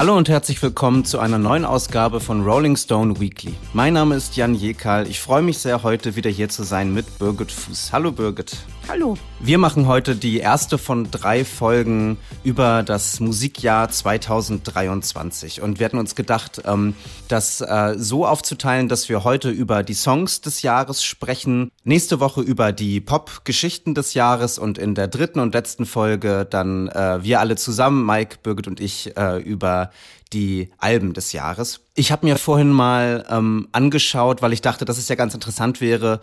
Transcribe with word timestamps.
Hallo 0.00 0.16
und 0.16 0.30
herzlich 0.30 0.62
willkommen 0.62 1.04
zu 1.04 1.18
einer 1.18 1.36
neuen 1.36 1.66
Ausgabe 1.66 2.20
von 2.20 2.42
Rolling 2.42 2.74
Stone 2.74 3.20
Weekly. 3.20 3.52
Mein 3.74 3.92
Name 3.92 4.14
ist 4.14 4.34
Jan 4.34 4.54
Jekal. 4.54 5.06
Ich 5.06 5.20
freue 5.20 5.42
mich 5.42 5.58
sehr, 5.58 5.82
heute 5.82 6.16
wieder 6.16 6.30
hier 6.30 6.48
zu 6.48 6.62
sein 6.62 6.94
mit 6.94 7.18
Birgit 7.18 7.52
Fuß. 7.52 7.92
Hallo 7.92 8.10
Birgit. 8.10 8.56
Hallo. 8.90 9.16
Wir 9.38 9.58
machen 9.58 9.86
heute 9.86 10.16
die 10.16 10.38
erste 10.38 10.76
von 10.76 11.12
drei 11.12 11.44
Folgen 11.44 12.18
über 12.42 12.82
das 12.82 13.20
Musikjahr 13.20 13.88
2023 13.88 15.62
und 15.62 15.78
wir 15.78 15.84
hatten 15.84 15.96
uns 15.96 16.16
gedacht, 16.16 16.62
ähm, 16.66 16.94
das 17.28 17.60
äh, 17.60 17.94
so 17.96 18.26
aufzuteilen, 18.26 18.88
dass 18.88 19.08
wir 19.08 19.22
heute 19.22 19.48
über 19.48 19.84
die 19.84 19.94
Songs 19.94 20.40
des 20.40 20.62
Jahres 20.62 21.04
sprechen, 21.04 21.70
nächste 21.84 22.18
Woche 22.18 22.40
über 22.40 22.72
die 22.72 23.00
Pop-Geschichten 23.00 23.94
des 23.94 24.14
Jahres 24.14 24.58
und 24.58 24.76
in 24.76 24.96
der 24.96 25.06
dritten 25.06 25.38
und 25.38 25.54
letzten 25.54 25.86
Folge 25.86 26.44
dann 26.50 26.88
äh, 26.88 27.22
wir 27.22 27.38
alle 27.38 27.54
zusammen, 27.54 28.04
Mike, 28.04 28.38
Birgit 28.42 28.66
und 28.66 28.80
ich, 28.80 29.16
äh, 29.16 29.40
über 29.40 29.92
die 30.32 30.70
Alben 30.78 31.14
des 31.14 31.32
Jahres. 31.32 31.80
Ich 31.94 32.10
habe 32.10 32.26
mir 32.26 32.36
vorhin 32.36 32.70
mal 32.70 33.24
ähm, 33.30 33.68
angeschaut, 33.70 34.42
weil 34.42 34.52
ich 34.52 34.62
dachte, 34.62 34.84
dass 34.84 34.98
es 34.98 35.08
ja 35.08 35.14
ganz 35.14 35.34
interessant 35.34 35.80
wäre, 35.80 36.20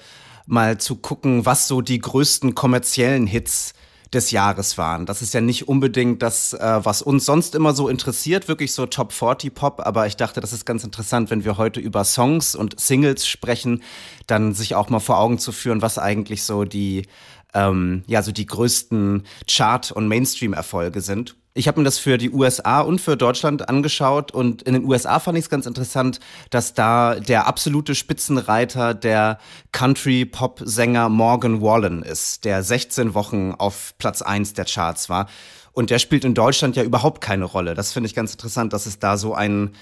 mal 0.48 0.80
zu 0.80 0.96
gucken, 0.96 1.46
was 1.46 1.68
so 1.68 1.82
die 1.82 2.00
größten 2.00 2.56
kommerziellen 2.56 3.28
Hits 3.28 3.74
des 4.14 4.32
Jahres 4.32 4.78
waren. 4.78 5.06
Das 5.06 5.22
ist 5.22 5.34
ja 5.34 5.42
nicht 5.42 5.68
unbedingt 5.68 6.22
das, 6.22 6.54
äh, 6.54 6.80
was 6.84 7.02
uns 7.02 7.26
sonst 7.26 7.56
immer 7.56 7.74
so 7.74 7.90
interessiert, 7.90 8.48
wirklich 8.48 8.72
so 8.72 8.86
Top 8.86 9.12
40 9.12 9.54
Pop, 9.54 9.82
aber 9.86 10.08
ich 10.08 10.16
dachte, 10.16 10.40
das 10.40 10.54
ist 10.54 10.66
ganz 10.66 10.84
interessant, 10.86 11.30
wenn 11.30 11.44
wir 11.44 11.58
heute 11.58 11.80
über 11.82 12.04
Songs 12.06 12.56
und 12.56 12.80
Singles 12.80 13.28
sprechen, 13.28 13.84
dann 14.26 14.54
sich 14.54 14.76
auch 14.76 14.90
mal 14.90 15.00
vor 15.00 15.20
Augen 15.20 15.40
zu 15.40 15.52
führen, 15.52 15.82
was 15.82 16.00
eigentlich 16.00 16.44
so 16.44 16.64
die, 16.64 17.06
ähm, 17.54 18.04
ja, 18.08 18.24
so 18.24 18.32
die 18.32 18.46
größten 18.46 19.24
Chart- 19.48 19.92
und 19.92 20.08
Mainstream-Erfolge 20.08 21.02
sind. 21.02 21.36
Ich 21.58 21.68
habe 21.68 21.80
mir 21.80 21.86
das 21.86 21.98
für 21.98 22.20
die 22.20 22.30
USA 22.30 22.82
und 22.82 23.02
für 23.02 23.18
Deutschland 23.18 23.68
angeschaut 23.68 24.32
und 24.32 24.62
in 24.62 24.76
den 24.76 24.86
USA 24.86 25.20
fand 25.20 25.40
ich 25.40 25.46
es 25.46 25.50
ganz 25.50 25.66
interessant, 25.66 26.20
dass 26.52 26.76
da 26.76 27.16
der 27.16 27.48
absolute 27.48 27.96
Spitzenreiter 27.96 28.94
der 28.94 29.40
Country-Pop-Sänger 29.72 31.10
Morgan 31.10 31.60
Wallen 31.60 32.04
ist, 32.04 32.46
der 32.46 32.62
16 32.62 33.16
Wochen 33.16 33.56
auf 33.58 33.96
Platz 33.98 34.22
1 34.22 34.54
der 34.54 34.66
Charts 34.66 35.10
war. 35.10 35.28
Und 35.72 35.90
der 35.90 35.98
spielt 35.98 36.26
in 36.26 36.36
Deutschland 36.36 36.76
ja 36.76 36.84
überhaupt 36.84 37.22
keine 37.22 37.46
Rolle. 37.46 37.74
Das 37.74 37.92
finde 37.92 38.06
ich 38.06 38.14
ganz 38.14 38.34
interessant, 38.34 38.72
dass 38.72 38.86
es 38.86 39.00
da 39.00 39.18
so 39.18 39.34
einen 39.34 39.76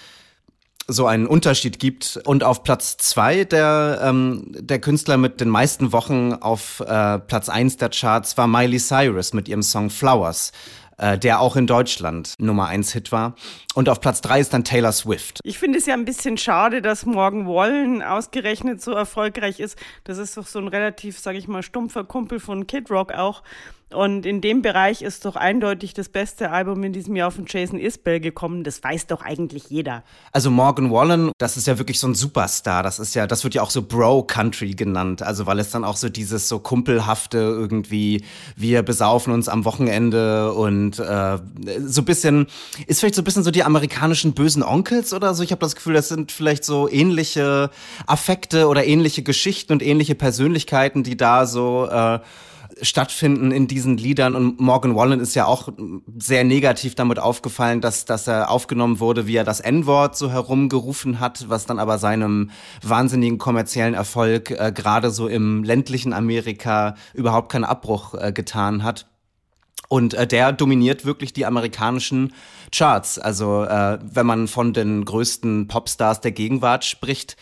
so 0.87 1.07
einen 1.07 1.25
Unterschied 1.25 1.79
gibt. 1.79 2.19
Und 2.25 2.43
auf 2.43 2.63
Platz 2.63 2.97
zwei 2.97 3.43
der, 3.43 4.01
ähm, 4.03 4.43
der 4.51 4.79
Künstler 4.79 5.17
mit 5.17 5.41
den 5.41 5.49
meisten 5.49 5.91
Wochen 5.91 6.33
auf 6.33 6.79
äh, 6.81 7.19
Platz 7.19 7.49
eins 7.49 7.77
der 7.77 7.89
Charts 7.89 8.37
war 8.37 8.47
Miley 8.47 8.77
Cyrus 8.79 9.33
mit 9.33 9.49
ihrem 9.49 9.63
Song 9.63 9.89
Flowers 9.89 10.51
äh, 10.97 11.17
der 11.17 11.39
auch 11.39 11.55
in 11.55 11.67
Deutschland 11.67 12.35
Nummer 12.39 12.67
1 12.67 12.93
Hit 12.93 13.11
war. 13.11 13.35
Und 13.73 13.89
auf 13.89 13.99
Platz 13.99 14.21
3 14.21 14.39
ist 14.39 14.53
dann 14.53 14.63
Taylor 14.63 14.91
Swift. 14.91 15.39
Ich 15.43 15.59
finde 15.59 15.79
es 15.79 15.85
ja 15.85 15.93
ein 15.93 16.05
bisschen 16.05 16.37
schade, 16.37 16.81
dass 16.81 17.05
Morgan 17.05 17.47
Wallen 17.47 18.01
ausgerechnet 18.01 18.81
so 18.81 18.91
erfolgreich 18.91 19.59
ist. 19.59 19.77
Das 20.03 20.17
ist 20.17 20.37
doch 20.37 20.47
so 20.47 20.59
ein 20.59 20.67
relativ, 20.67 21.19
sage 21.19 21.37
ich 21.37 21.47
mal, 21.47 21.63
stumpfer 21.63 22.03
Kumpel 22.03 22.39
von 22.39 22.67
Kid 22.67 22.89
Rock 22.89 23.13
auch. 23.13 23.43
Und 23.93 24.25
in 24.25 24.41
dem 24.41 24.63
Bereich 24.63 25.03
ist 25.03 25.25
doch 25.25 25.35
eindeutig 25.35 25.93
das 25.93 26.09
beste 26.09 26.49
Album 26.49 26.83
in 26.83 26.91
diesem 26.91 27.15
Jahr 27.15 27.29
von 27.29 27.45
Jason 27.47 27.79
Isbell 27.79 28.19
gekommen. 28.19 28.63
Das 28.63 28.83
weiß 28.83 29.05
doch 29.05 29.21
eigentlich 29.21 29.69
jeder. 29.69 30.03
Also 30.31 30.49
Morgan 30.49 30.91
Wallen, 30.91 31.31
das 31.37 31.55
ist 31.55 31.67
ja 31.67 31.77
wirklich 31.77 31.99
so 31.99 32.07
ein 32.07 32.15
Superstar. 32.15 32.81
Das 32.81 32.97
ist 32.97 33.13
ja, 33.13 33.27
das 33.27 33.43
wird 33.43 33.53
ja 33.53 33.61
auch 33.61 33.69
so 33.69 33.83
Bro 33.83 34.23
Country 34.23 34.71
genannt. 34.71 35.21
Also 35.21 35.45
weil 35.45 35.59
es 35.59 35.69
dann 35.69 35.83
auch 35.83 35.97
so 35.97 36.09
dieses 36.09 36.49
so 36.49 36.57
kumpelhafte 36.57 37.37
irgendwie, 37.37 38.23
wir 38.55 38.81
besaufen 38.81 39.31
uns 39.31 39.47
am 39.47 39.65
Wochenende 39.65 40.51
und 40.53 40.97
äh, 40.97 41.37
so 41.85 42.01
ein 42.01 42.05
bisschen, 42.05 42.47
ist 42.87 43.01
vielleicht 43.01 43.15
so 43.15 43.21
ein 43.21 43.25
bisschen 43.25 43.43
so 43.43 43.51
die 43.51 43.63
amerikanischen 43.63 44.33
bösen 44.33 44.63
Onkels 44.63 45.13
oder 45.13 45.35
so. 45.35 45.43
Ich 45.43 45.51
habe 45.51 45.61
das 45.61 45.75
Gefühl, 45.75 45.93
das 45.93 46.09
sind 46.09 46.31
vielleicht 46.31 46.65
so 46.65 46.89
ähnliche 46.89 47.69
Affekte 48.07 48.67
oder 48.67 48.83
ähnliche 48.83 49.21
Geschichten 49.21 49.73
und 49.73 49.83
ähnliche 49.83 50.15
Persönlichkeiten, 50.15 51.03
die 51.03 51.17
da 51.17 51.45
so 51.45 51.87
äh, 51.87 52.19
stattfinden 52.81 53.51
in 53.51 53.67
diesen 53.67 53.97
Liedern. 53.97 54.35
Und 54.35 54.59
Morgan 54.59 54.95
Wallen 54.95 55.19
ist 55.19 55.35
ja 55.35 55.45
auch 55.45 55.69
sehr 56.17 56.43
negativ 56.43 56.95
damit 56.95 57.19
aufgefallen, 57.19 57.81
dass, 57.81 58.05
dass 58.05 58.27
er 58.27 58.49
aufgenommen 58.49 58.99
wurde, 58.99 59.27
wie 59.27 59.35
er 59.35 59.43
das 59.43 59.59
N-Wort 59.59 60.17
so 60.17 60.31
herumgerufen 60.31 61.19
hat, 61.19 61.49
was 61.49 61.65
dann 61.65 61.79
aber 61.79 61.97
seinem 61.97 62.51
wahnsinnigen 62.83 63.37
kommerziellen 63.37 63.93
Erfolg 63.93 64.51
äh, 64.51 64.71
gerade 64.73 65.11
so 65.11 65.27
im 65.27 65.63
ländlichen 65.63 66.13
Amerika 66.13 66.95
überhaupt 67.13 67.51
keinen 67.51 67.63
Abbruch 67.63 68.13
äh, 68.13 68.31
getan 68.31 68.83
hat. 68.83 69.07
Und 69.87 70.13
äh, 70.13 70.27
der 70.27 70.51
dominiert 70.51 71.05
wirklich 71.05 71.33
die 71.33 71.45
amerikanischen 71.45 72.33
Charts. 72.71 73.19
Also 73.19 73.63
äh, 73.63 73.99
wenn 74.01 74.25
man 74.25 74.47
von 74.47 74.73
den 74.73 75.05
größten 75.05 75.67
Popstars 75.67 76.21
der 76.21 76.31
Gegenwart 76.31 76.83
spricht, 76.85 77.37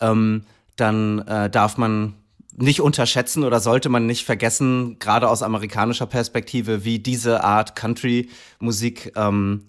ähm, 0.00 0.44
dann 0.76 1.20
äh, 1.20 1.50
darf 1.50 1.76
man 1.76 2.14
nicht 2.56 2.80
unterschätzen 2.80 3.44
oder 3.44 3.60
sollte 3.60 3.88
man 3.88 4.06
nicht 4.06 4.24
vergessen, 4.24 4.98
gerade 4.98 5.28
aus 5.28 5.42
amerikanischer 5.42 6.06
Perspektive, 6.06 6.84
wie 6.84 6.98
diese 6.98 7.44
Art 7.44 7.74
Country-Musik 7.76 9.12
ähm, 9.16 9.64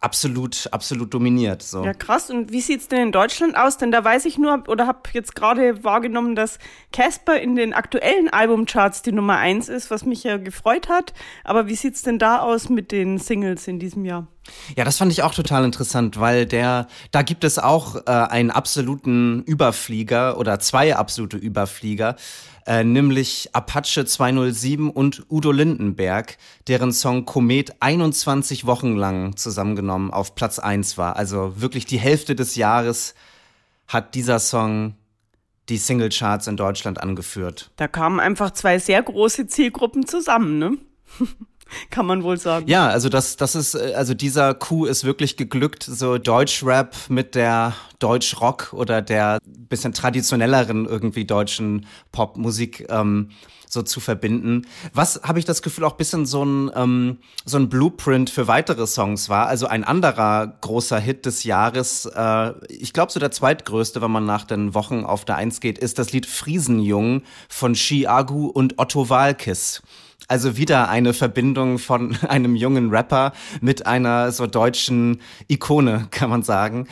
absolut, 0.00 0.68
absolut 0.72 1.12
dominiert. 1.14 1.62
So. 1.62 1.84
Ja, 1.84 1.94
krass. 1.94 2.30
Und 2.30 2.52
wie 2.52 2.60
sieht's 2.60 2.88
denn 2.88 3.02
in 3.02 3.12
Deutschland 3.12 3.56
aus? 3.56 3.78
Denn 3.78 3.90
da 3.90 4.04
weiß 4.04 4.24
ich 4.24 4.38
nur 4.38 4.64
oder 4.68 4.86
habe 4.86 5.00
jetzt 5.12 5.34
gerade 5.34 5.84
wahrgenommen, 5.84 6.34
dass 6.34 6.58
Casper 6.92 7.40
in 7.40 7.56
den 7.56 7.72
aktuellen 7.72 8.28
Albumcharts 8.28 9.02
die 9.02 9.12
Nummer 9.12 9.36
eins 9.38 9.68
ist, 9.68 9.90
was 9.90 10.04
mich 10.04 10.24
ja 10.24 10.36
gefreut 10.36 10.88
hat. 10.88 11.14
Aber 11.44 11.66
wie 11.66 11.76
sieht's 11.76 12.02
denn 12.02 12.18
da 12.18 12.40
aus 12.40 12.68
mit 12.68 12.92
den 12.92 13.18
Singles 13.18 13.68
in 13.68 13.78
diesem 13.78 14.04
Jahr? 14.04 14.28
Ja, 14.76 14.84
das 14.84 14.98
fand 14.98 15.12
ich 15.12 15.22
auch 15.22 15.34
total 15.34 15.64
interessant, 15.64 16.18
weil 16.20 16.46
der, 16.46 16.86
da 17.10 17.22
gibt 17.22 17.44
es 17.44 17.58
auch 17.58 17.96
äh, 17.96 18.10
einen 18.10 18.50
absoluten 18.50 19.42
Überflieger 19.44 20.38
oder 20.38 20.60
zwei 20.60 20.96
absolute 20.96 21.36
Überflieger, 21.36 22.16
äh, 22.66 22.84
nämlich 22.84 23.50
Apache 23.54 24.04
207 24.04 24.90
und 24.90 25.24
Udo 25.30 25.52
Lindenberg, 25.52 26.36
deren 26.66 26.92
Song 26.92 27.24
Komet 27.24 27.76
21 27.80 28.66
Wochen 28.66 28.96
lang 28.96 29.36
zusammengenommen 29.36 30.10
auf 30.12 30.34
Platz 30.34 30.58
1 30.58 30.98
war. 30.98 31.16
Also 31.16 31.60
wirklich 31.60 31.86
die 31.86 31.98
Hälfte 31.98 32.34
des 32.34 32.56
Jahres 32.56 33.14
hat 33.86 34.14
dieser 34.14 34.38
Song 34.38 34.94
die 35.68 35.76
Singlecharts 35.76 36.46
in 36.46 36.56
Deutschland 36.56 37.00
angeführt. 37.02 37.70
Da 37.76 37.88
kamen 37.88 38.20
einfach 38.20 38.52
zwei 38.52 38.78
sehr 38.78 39.02
große 39.02 39.46
Zielgruppen 39.46 40.06
zusammen, 40.06 40.58
ne? 40.58 40.78
kann 41.90 42.06
man 42.06 42.22
wohl 42.22 42.38
sagen. 42.38 42.66
Ja, 42.68 42.88
also 42.88 43.08
das, 43.08 43.36
das 43.36 43.54
ist, 43.54 43.74
äh, 43.74 43.94
also 43.94 44.14
dieser 44.14 44.54
Coup 44.54 44.86
ist 44.86 45.04
wirklich 45.04 45.36
geglückt, 45.36 45.82
so 45.82 46.18
Deutschrap 46.18 46.94
mit 47.08 47.34
der 47.34 47.74
Deutschrock 47.98 48.72
oder 48.72 49.02
der 49.02 49.38
bisschen 49.44 49.92
traditionelleren 49.92 50.86
irgendwie 50.86 51.24
deutschen 51.24 51.86
Popmusik 52.12 52.86
ähm, 52.90 53.30
so 53.70 53.82
zu 53.82 54.00
verbinden. 54.00 54.66
Was 54.94 55.20
habe 55.24 55.38
ich 55.38 55.44
das 55.44 55.62
Gefühl 55.62 55.84
auch 55.84 55.92
bisschen 55.92 56.26
so 56.26 56.44
ein 56.44 56.70
ähm, 56.74 57.18
so 57.44 57.58
ein 57.58 57.68
Blueprint 57.68 58.30
für 58.30 58.48
weitere 58.48 58.86
Songs 58.86 59.28
war. 59.28 59.46
Also 59.46 59.66
ein 59.66 59.84
anderer 59.84 60.46
großer 60.60 60.98
Hit 60.98 61.26
des 61.26 61.44
Jahres, 61.44 62.06
äh, 62.06 62.52
ich 62.68 62.92
glaube 62.92 63.12
so 63.12 63.20
der 63.20 63.30
zweitgrößte, 63.30 64.00
wenn 64.00 64.10
man 64.10 64.24
nach 64.24 64.44
den 64.44 64.74
Wochen 64.74 65.04
auf 65.04 65.24
der 65.24 65.36
Eins 65.36 65.60
geht, 65.60 65.78
ist 65.78 65.98
das 65.98 66.12
Lied 66.12 66.26
Friesenjung 66.26 67.22
von 67.48 67.76
Agu 68.06 68.46
und 68.46 68.78
Otto 68.78 69.10
Walkes. 69.10 69.82
Also 70.28 70.58
wieder 70.58 70.90
eine 70.90 71.14
Verbindung 71.14 71.78
von 71.78 72.16
einem 72.28 72.54
jungen 72.54 72.90
Rapper 72.90 73.32
mit 73.60 73.86
einer 73.86 74.30
so 74.30 74.46
deutschen 74.46 75.20
Ikone, 75.48 76.06
kann 76.10 76.30
man 76.30 76.42
sagen. 76.42 76.86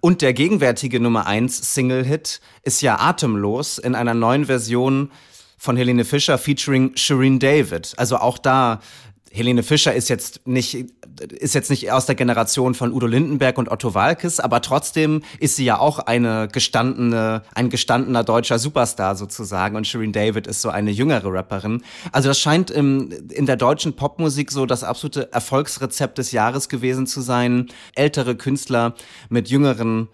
Und 0.00 0.22
der 0.22 0.32
gegenwärtige 0.34 1.00
Nummer 1.00 1.26
1 1.26 1.74
Single-Hit 1.74 2.40
ist 2.62 2.82
ja 2.82 2.98
Atemlos 2.98 3.78
in 3.78 3.94
einer 3.94 4.14
neuen 4.14 4.46
Version 4.46 5.10
von 5.56 5.76
Helene 5.76 6.04
Fischer 6.04 6.38
featuring 6.38 6.96
Shireen 6.96 7.38
David. 7.38 7.92
Also 7.96 8.16
auch 8.16 8.38
da 8.38 8.80
Helene 9.32 9.62
Fischer 9.62 9.94
ist 9.94 10.08
jetzt 10.08 10.44
nicht, 10.44 10.92
ist 11.30 11.54
jetzt 11.54 11.70
nicht 11.70 11.92
aus 11.92 12.04
der 12.04 12.16
Generation 12.16 12.74
von 12.74 12.92
Udo 12.92 13.06
Lindenberg 13.06 13.58
und 13.58 13.70
Otto 13.70 13.94
Walkes, 13.94 14.40
aber 14.40 14.60
trotzdem 14.60 15.22
ist 15.38 15.54
sie 15.54 15.64
ja 15.64 15.78
auch 15.78 16.00
eine 16.00 16.48
gestandene, 16.48 17.42
ein 17.54 17.70
gestandener 17.70 18.24
deutscher 18.24 18.58
Superstar 18.58 19.14
sozusagen 19.14 19.76
und 19.76 19.86
Shireen 19.86 20.12
David 20.12 20.48
ist 20.48 20.62
so 20.62 20.70
eine 20.70 20.90
jüngere 20.90 21.32
Rapperin. 21.32 21.84
Also 22.10 22.28
das 22.28 22.40
scheint 22.40 22.72
im, 22.72 23.12
in 23.30 23.46
der 23.46 23.56
deutschen 23.56 23.94
Popmusik 23.94 24.50
so 24.50 24.66
das 24.66 24.82
absolute 24.82 25.32
Erfolgsrezept 25.32 26.18
des 26.18 26.32
Jahres 26.32 26.68
gewesen 26.68 27.06
zu 27.06 27.20
sein. 27.20 27.68
Ältere 27.94 28.34
Künstler 28.34 28.94
mit 29.28 29.48
jüngeren 29.48 30.08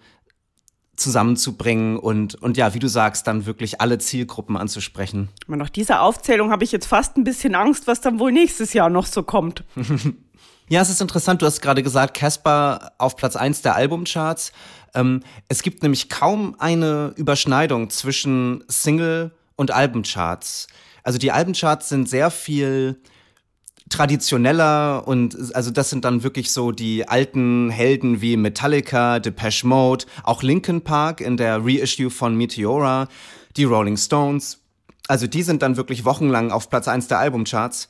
zusammenzubringen 0.97 1.97
und, 1.97 2.35
und 2.35 2.57
ja, 2.57 2.73
wie 2.73 2.79
du 2.79 2.89
sagst, 2.89 3.27
dann 3.27 3.45
wirklich 3.45 3.79
alle 3.79 3.99
Zielgruppen 3.99 4.57
anzusprechen. 4.57 5.29
Aber 5.47 5.55
nach 5.55 5.69
dieser 5.69 6.01
Aufzählung 6.01 6.51
habe 6.51 6.63
ich 6.63 6.71
jetzt 6.71 6.87
fast 6.87 7.15
ein 7.17 7.23
bisschen 7.23 7.55
Angst, 7.55 7.87
was 7.87 8.01
dann 8.01 8.19
wohl 8.19 8.31
nächstes 8.31 8.73
Jahr 8.73 8.89
noch 8.89 9.05
so 9.05 9.23
kommt. 9.23 9.63
ja, 10.69 10.81
es 10.81 10.89
ist 10.89 10.99
interessant, 10.99 11.41
du 11.41 11.45
hast 11.45 11.61
gerade 11.61 11.83
gesagt, 11.83 12.15
Casper 12.15 12.93
auf 12.97 13.15
Platz 13.15 13.35
1 13.35 13.61
der 13.61 13.75
Albumcharts. 13.75 14.51
Ähm, 14.95 15.21
es 15.47 15.61
gibt 15.61 15.83
nämlich 15.83 16.09
kaum 16.09 16.55
eine 16.57 17.13
Überschneidung 17.15 17.91
zwischen 17.91 18.63
Single- 18.67 19.31
und 19.55 19.71
Albencharts. 19.71 20.67
Also 21.03 21.19
die 21.19 21.31
Albencharts 21.31 21.89
sind 21.89 22.09
sehr 22.09 22.31
viel 22.31 22.99
traditioneller 23.89 25.07
und 25.07 25.55
also 25.55 25.71
das 25.71 25.89
sind 25.89 26.05
dann 26.05 26.23
wirklich 26.23 26.51
so 26.51 26.71
die 26.71 27.07
alten 27.07 27.69
Helden 27.69 28.21
wie 28.21 28.37
Metallica, 28.37 29.19
Depeche 29.19 29.65
Mode, 29.65 30.05
auch 30.23 30.43
Linkin 30.43 30.81
Park 30.81 31.21
in 31.21 31.37
der 31.37 31.63
Reissue 31.63 32.09
von 32.09 32.35
Meteora, 32.35 33.07
die 33.55 33.63
Rolling 33.63 33.97
Stones. 33.97 34.61
Also 35.07 35.27
die 35.27 35.43
sind 35.43 35.61
dann 35.61 35.77
wirklich 35.77 36.03
wochenlang 36.03 36.51
auf 36.51 36.69
Platz 36.69 36.87
eins 36.87 37.07
der 37.07 37.19
Albumcharts 37.19 37.87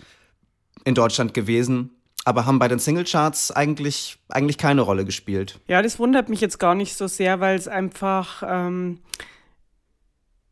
in 0.85 0.95
Deutschland 0.95 1.33
gewesen 1.33 1.91
aber 2.27 2.45
haben 2.45 2.59
bei 2.59 2.67
den 2.67 2.77
Singlecharts 2.77 3.51
eigentlich, 3.51 4.17
eigentlich 4.27 4.57
keine 4.57 4.81
Rolle 4.81 5.05
gespielt. 5.05 5.61
Ja, 5.67 5.81
das 5.81 5.97
wundert 5.97 6.27
mich 6.27 6.41
jetzt 6.41 6.59
gar 6.59 6.75
nicht 6.75 6.93
so 6.93 7.07
sehr, 7.07 7.39
weil 7.39 7.55
es 7.55 7.69
einfach, 7.69 8.43
ähm, 8.45 8.99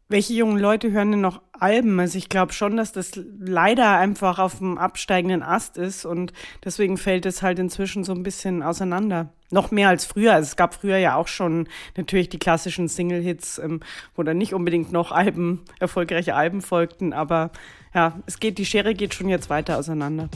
welche 0.07 0.33
jungen 0.33 0.59
Leute 0.59 0.91
hören 0.91 1.11
denn 1.11 1.21
noch 1.21 1.41
Alben? 1.51 1.99
Also 1.99 2.17
ich 2.17 2.29
glaube 2.29 2.53
schon, 2.53 2.77
dass 2.77 2.91
das 2.91 3.19
leider 3.39 3.97
einfach 3.97 4.37
auf 4.37 4.59
dem 4.59 4.77
absteigenden 4.77 5.41
Ast 5.41 5.77
ist 5.77 6.05
und 6.05 6.31
deswegen 6.63 6.97
fällt 6.97 7.25
es 7.25 7.41
halt 7.41 7.57
inzwischen 7.57 8.03
so 8.03 8.13
ein 8.13 8.21
bisschen 8.21 8.61
auseinander. 8.61 9.33
Noch 9.49 9.71
mehr 9.71 9.89
als 9.89 10.05
früher. 10.05 10.33
Also 10.33 10.47
es 10.47 10.55
gab 10.55 10.75
früher 10.75 10.97
ja 10.97 11.15
auch 11.15 11.27
schon 11.27 11.67
natürlich 11.97 12.29
die 12.29 12.37
klassischen 12.37 12.87
Single-Hits, 12.87 13.57
ähm, 13.59 13.79
wo 14.15 14.21
dann 14.21 14.37
nicht 14.37 14.53
unbedingt 14.53 14.91
noch 14.91 15.11
Alben, 15.11 15.61
erfolgreiche 15.79 16.35
Alben 16.35 16.61
folgten, 16.61 17.13
aber 17.13 17.51
ja, 17.93 18.19
es 18.27 18.39
geht, 18.39 18.57
die 18.57 18.65
Schere 18.65 18.93
geht 18.93 19.13
schon 19.13 19.29
jetzt 19.29 19.49
weiter 19.49 19.77
auseinander. 19.77 20.29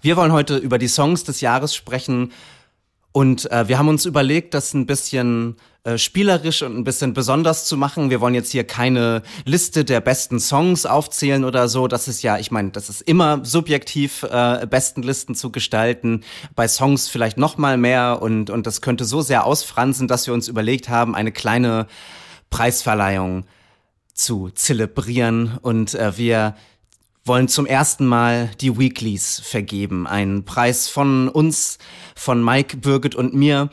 Wir 0.00 0.16
wollen 0.16 0.32
heute 0.32 0.56
über 0.56 0.78
die 0.78 0.88
Songs 0.88 1.24
des 1.24 1.40
Jahres 1.40 1.74
sprechen 1.74 2.32
und 3.12 3.50
äh, 3.50 3.68
wir 3.68 3.78
haben 3.78 3.88
uns 3.88 4.06
überlegt, 4.06 4.54
das 4.54 4.72
ein 4.72 4.86
bisschen 4.86 5.56
äh, 5.84 5.98
spielerisch 5.98 6.62
und 6.62 6.76
ein 6.76 6.84
bisschen 6.84 7.12
besonders 7.12 7.66
zu 7.66 7.76
machen. 7.76 8.08
Wir 8.08 8.22
wollen 8.22 8.34
jetzt 8.34 8.50
hier 8.50 8.64
keine 8.64 9.22
Liste 9.44 9.84
der 9.84 10.00
besten 10.00 10.40
Songs 10.40 10.86
aufzählen 10.86 11.44
oder 11.44 11.68
so. 11.68 11.88
Das 11.88 12.08
ist 12.08 12.22
ja, 12.22 12.38
ich 12.38 12.50
meine, 12.50 12.70
das 12.70 12.88
ist 12.88 13.02
immer 13.02 13.44
subjektiv, 13.44 14.22
äh, 14.22 14.66
besten 14.66 15.02
Listen 15.02 15.34
zu 15.34 15.52
gestalten. 15.52 16.22
Bei 16.54 16.68
Songs 16.68 17.08
vielleicht 17.08 17.36
noch 17.36 17.58
mal 17.58 17.76
mehr 17.76 18.20
und 18.22 18.48
und 18.48 18.66
das 18.66 18.80
könnte 18.80 19.04
so 19.04 19.20
sehr 19.20 19.44
ausfransen, 19.44 20.08
dass 20.08 20.26
wir 20.26 20.32
uns 20.32 20.48
überlegt 20.48 20.88
haben, 20.88 21.14
eine 21.14 21.32
kleine 21.32 21.88
Preisverleihung 22.48 23.44
zu 24.14 24.50
zelebrieren 24.50 25.58
und 25.60 25.94
äh, 25.94 26.16
wir 26.16 26.54
wollen 27.24 27.48
zum 27.48 27.66
ersten 27.66 28.06
Mal 28.06 28.50
die 28.60 28.78
Weeklies 28.78 29.40
vergeben. 29.44 30.06
Ein 30.06 30.44
Preis 30.44 30.88
von 30.88 31.28
uns, 31.28 31.78
von 32.16 32.44
Mike, 32.44 32.78
Birgit 32.78 33.14
und 33.14 33.34
mir. 33.34 33.70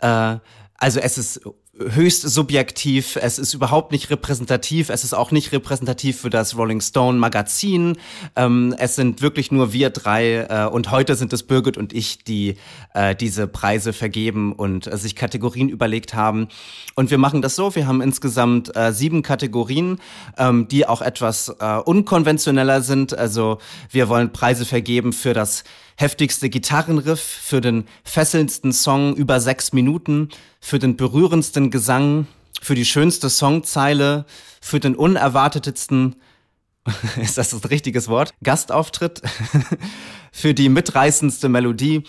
Äh, 0.00 0.36
also 0.76 1.00
es 1.00 1.16
ist 1.16 1.40
höchst 1.78 2.22
subjektiv, 2.22 3.16
es 3.16 3.38
ist 3.38 3.54
überhaupt 3.54 3.92
nicht 3.92 4.10
repräsentativ, 4.10 4.90
es 4.90 5.04
ist 5.04 5.14
auch 5.14 5.30
nicht 5.30 5.52
repräsentativ 5.52 6.20
für 6.20 6.28
das 6.28 6.56
Rolling 6.56 6.82
Stone 6.82 7.18
Magazin. 7.18 7.96
Ähm, 8.36 8.74
es 8.78 8.94
sind 8.94 9.22
wirklich 9.22 9.50
nur 9.50 9.72
wir 9.72 9.88
drei 9.88 10.46
äh, 10.50 10.66
und 10.66 10.90
heute 10.90 11.14
sind 11.14 11.32
es 11.32 11.44
Birgit 11.44 11.78
und 11.78 11.94
ich, 11.94 12.24
die 12.24 12.56
äh, 12.92 13.16
diese 13.16 13.46
Preise 13.46 13.94
vergeben 13.94 14.52
und 14.52 14.86
äh, 14.86 14.98
sich 14.98 15.16
Kategorien 15.16 15.70
überlegt 15.70 16.12
haben. 16.12 16.48
Und 16.94 17.10
wir 17.10 17.18
machen 17.18 17.40
das 17.40 17.56
so, 17.56 17.74
wir 17.74 17.86
haben 17.86 18.02
insgesamt 18.02 18.76
äh, 18.76 18.92
sieben 18.92 19.22
Kategorien, 19.22 19.98
ähm, 20.36 20.68
die 20.68 20.86
auch 20.86 21.00
etwas 21.00 21.56
äh, 21.58 21.76
unkonventioneller 21.78 22.82
sind. 22.82 23.16
Also 23.16 23.58
wir 23.90 24.10
wollen 24.10 24.30
Preise 24.30 24.66
vergeben 24.66 25.14
für 25.14 25.32
das 25.32 25.64
heftigste 26.02 26.50
Gitarrenriff, 26.50 27.20
für 27.22 27.60
den 27.60 27.84
fesselndsten 28.04 28.72
Song 28.72 29.14
über 29.14 29.40
sechs 29.40 29.72
Minuten, 29.72 30.28
für 30.60 30.78
den 30.78 30.96
berührendsten 30.96 31.70
Gesang, 31.70 32.26
für 32.60 32.74
die 32.74 32.84
schönste 32.84 33.30
Songzeile, 33.30 34.26
für 34.60 34.80
den 34.80 34.96
unerwartetetsten, 34.96 36.16
ist 37.22 37.38
das 37.38 37.50
das 37.50 37.70
richtiges 37.70 38.08
Wort, 38.08 38.34
Gastauftritt, 38.42 39.22
für 40.32 40.52
die 40.52 40.68
mitreißendste 40.68 41.48
Melodie 41.48 42.02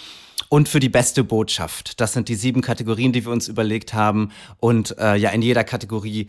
und 0.50 0.69
für 0.69 0.80
die 0.80 0.89
beste 0.89 1.24
Botschaft. 1.24 2.01
Das 2.01 2.13
sind 2.13 2.30
die 2.30 2.36
sieben 2.36 2.62
Kategorien, 2.62 3.12
die 3.12 3.25
wir 3.25 3.31
uns 3.31 3.48
überlegt 3.48 3.94
haben. 3.94 4.31
Und 4.57 4.98
äh, 4.98 5.16
ja, 5.16 5.30
in 5.30 5.42
jeder 5.44 5.63
Kategorie 5.63 6.28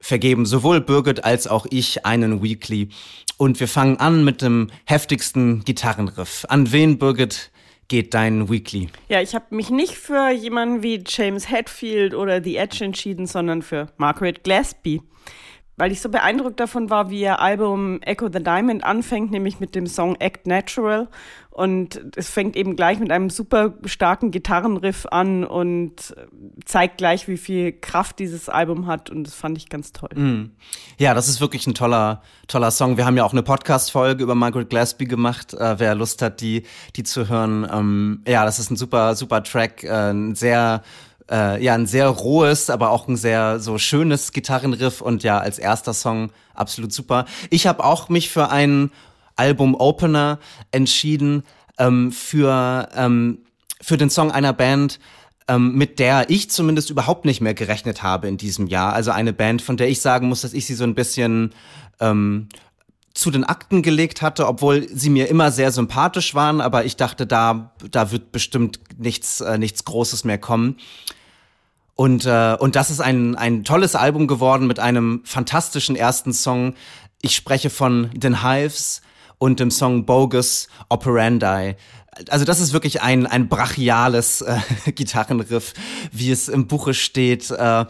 vergeben 0.00 0.46
sowohl 0.46 0.80
Birgit 0.80 1.24
als 1.24 1.46
auch 1.46 1.66
ich 1.70 2.06
einen 2.06 2.42
Weekly. 2.42 2.88
Und 3.38 3.60
wir 3.60 3.68
fangen 3.68 3.98
an 3.98 4.24
mit 4.24 4.42
dem 4.42 4.70
heftigsten 4.84 5.64
Gitarrenriff. 5.64 6.46
An 6.48 6.72
wen, 6.72 6.98
Birgit, 6.98 7.50
geht 7.88 8.14
dein 8.14 8.48
Weekly? 8.48 8.88
Ja, 9.08 9.20
ich 9.20 9.34
habe 9.34 9.54
mich 9.54 9.70
nicht 9.70 9.94
für 9.94 10.30
jemanden 10.30 10.82
wie 10.82 11.02
James 11.06 11.50
Hetfield 11.50 12.14
oder 12.14 12.42
The 12.42 12.56
Edge 12.56 12.84
entschieden, 12.84 13.26
sondern 13.26 13.62
für 13.62 13.92
Margaret 13.96 14.44
Gillespie 14.44 15.02
weil 15.76 15.92
ich 15.92 16.00
so 16.00 16.08
beeindruckt 16.08 16.58
davon 16.58 16.90
war, 16.90 17.10
wie 17.10 17.20
ihr 17.20 17.40
Album 17.40 18.00
Echo 18.02 18.28
the 18.32 18.42
Diamond 18.42 18.82
anfängt, 18.82 19.30
nämlich 19.30 19.60
mit 19.60 19.74
dem 19.74 19.86
Song 19.86 20.16
Act 20.16 20.46
Natural. 20.46 21.08
Und 21.50 22.00
es 22.16 22.28
fängt 22.28 22.54
eben 22.54 22.76
gleich 22.76 22.98
mit 22.98 23.10
einem 23.10 23.30
super 23.30 23.74
starken 23.86 24.30
Gitarrenriff 24.30 25.06
an 25.10 25.42
und 25.42 26.14
zeigt 26.66 26.98
gleich, 26.98 27.28
wie 27.28 27.38
viel 27.38 27.72
Kraft 27.72 28.18
dieses 28.18 28.50
Album 28.50 28.86
hat. 28.86 29.08
Und 29.08 29.24
das 29.24 29.34
fand 29.34 29.56
ich 29.56 29.70
ganz 29.70 29.92
toll. 29.92 30.10
Mm. 30.14 30.50
Ja, 30.98 31.14
das 31.14 31.28
ist 31.28 31.40
wirklich 31.40 31.66
ein 31.66 31.72
toller, 31.72 32.20
toller 32.46 32.70
Song. 32.70 32.98
Wir 32.98 33.06
haben 33.06 33.16
ja 33.16 33.24
auch 33.24 33.32
eine 33.32 33.42
Podcast-Folge 33.42 34.22
über 34.22 34.34
Margaret 34.34 34.68
Gillespie 34.68 35.06
gemacht. 35.06 35.54
Äh, 35.54 35.78
wer 35.78 35.94
Lust 35.94 36.20
hat, 36.20 36.42
die, 36.42 36.64
die 36.94 37.04
zu 37.04 37.28
hören. 37.28 37.66
Ähm, 37.72 38.22
ja, 38.28 38.44
das 38.44 38.58
ist 38.58 38.70
ein 38.70 38.76
super, 38.76 39.14
super 39.14 39.42
Track. 39.42 39.82
Äh, 39.82 40.10
ein 40.10 40.34
sehr 40.34 40.82
äh, 41.30 41.62
ja 41.62 41.74
ein 41.74 41.86
sehr 41.86 42.08
rohes, 42.08 42.70
aber 42.70 42.90
auch 42.90 43.08
ein 43.08 43.16
sehr 43.16 43.60
so 43.60 43.78
schönes 43.78 44.32
Gitarrenriff 44.32 45.00
und 45.00 45.22
ja 45.22 45.38
als 45.38 45.58
erster 45.58 45.94
Song 45.94 46.30
absolut 46.54 46.92
super. 46.92 47.26
Ich 47.50 47.66
habe 47.66 47.84
auch 47.84 48.08
mich 48.08 48.30
für 48.30 48.50
einen 48.50 48.90
Album 49.36 49.74
Opener 49.74 50.38
entschieden 50.70 51.42
ähm, 51.78 52.12
für 52.12 52.88
ähm, 52.94 53.38
für 53.80 53.96
den 53.96 54.10
Song 54.10 54.30
einer 54.30 54.52
Band, 54.52 54.98
ähm, 55.48 55.74
mit 55.74 55.98
der 55.98 56.30
ich 56.30 56.50
zumindest 56.50 56.90
überhaupt 56.90 57.24
nicht 57.24 57.40
mehr 57.40 57.54
gerechnet 57.54 58.02
habe 58.02 58.28
in 58.28 58.36
diesem 58.36 58.66
Jahr. 58.66 58.94
Also 58.94 59.10
eine 59.10 59.32
Band, 59.32 59.62
von 59.62 59.76
der 59.76 59.88
ich 59.88 60.00
sagen 60.00 60.28
muss, 60.28 60.40
dass 60.40 60.54
ich 60.54 60.66
sie 60.66 60.74
so 60.74 60.84
ein 60.84 60.94
bisschen 60.94 61.52
ähm, 62.00 62.48
zu 63.16 63.30
den 63.30 63.44
Akten 63.44 63.80
gelegt 63.80 64.20
hatte, 64.20 64.46
obwohl 64.46 64.86
sie 64.90 65.08
mir 65.08 65.28
immer 65.28 65.50
sehr 65.50 65.72
sympathisch 65.72 66.34
waren, 66.34 66.60
aber 66.60 66.84
ich 66.84 66.96
dachte, 66.96 67.26
da, 67.26 67.72
da 67.90 68.12
wird 68.12 68.30
bestimmt 68.30 68.78
nichts, 68.98 69.40
äh, 69.40 69.56
nichts 69.56 69.86
Großes 69.86 70.24
mehr 70.24 70.36
kommen. 70.36 70.76
Und, 71.94 72.26
äh, 72.26 72.56
und 72.60 72.76
das 72.76 72.90
ist 72.90 73.00
ein, 73.00 73.34
ein 73.34 73.64
tolles 73.64 73.94
Album 73.94 74.26
geworden 74.26 74.66
mit 74.66 74.80
einem 74.80 75.22
fantastischen 75.24 75.96
ersten 75.96 76.34
Song. 76.34 76.74
Ich 77.22 77.34
spreche 77.34 77.70
von 77.70 78.10
Den 78.12 78.42
Hives 78.42 79.00
und 79.38 79.60
dem 79.60 79.70
Song 79.70 80.04
Bogus 80.04 80.68
Operandi. 80.90 81.76
Also 82.30 82.44
das 82.44 82.60
ist 82.60 82.72
wirklich 82.72 83.02
ein, 83.02 83.26
ein 83.26 83.48
brachiales 83.48 84.40
äh, 84.40 84.58
Gitarrenriff, 84.92 85.74
wie 86.12 86.30
es 86.30 86.48
im 86.48 86.66
Buche 86.66 86.94
steht. 86.94 87.50
Äh, 87.50 87.84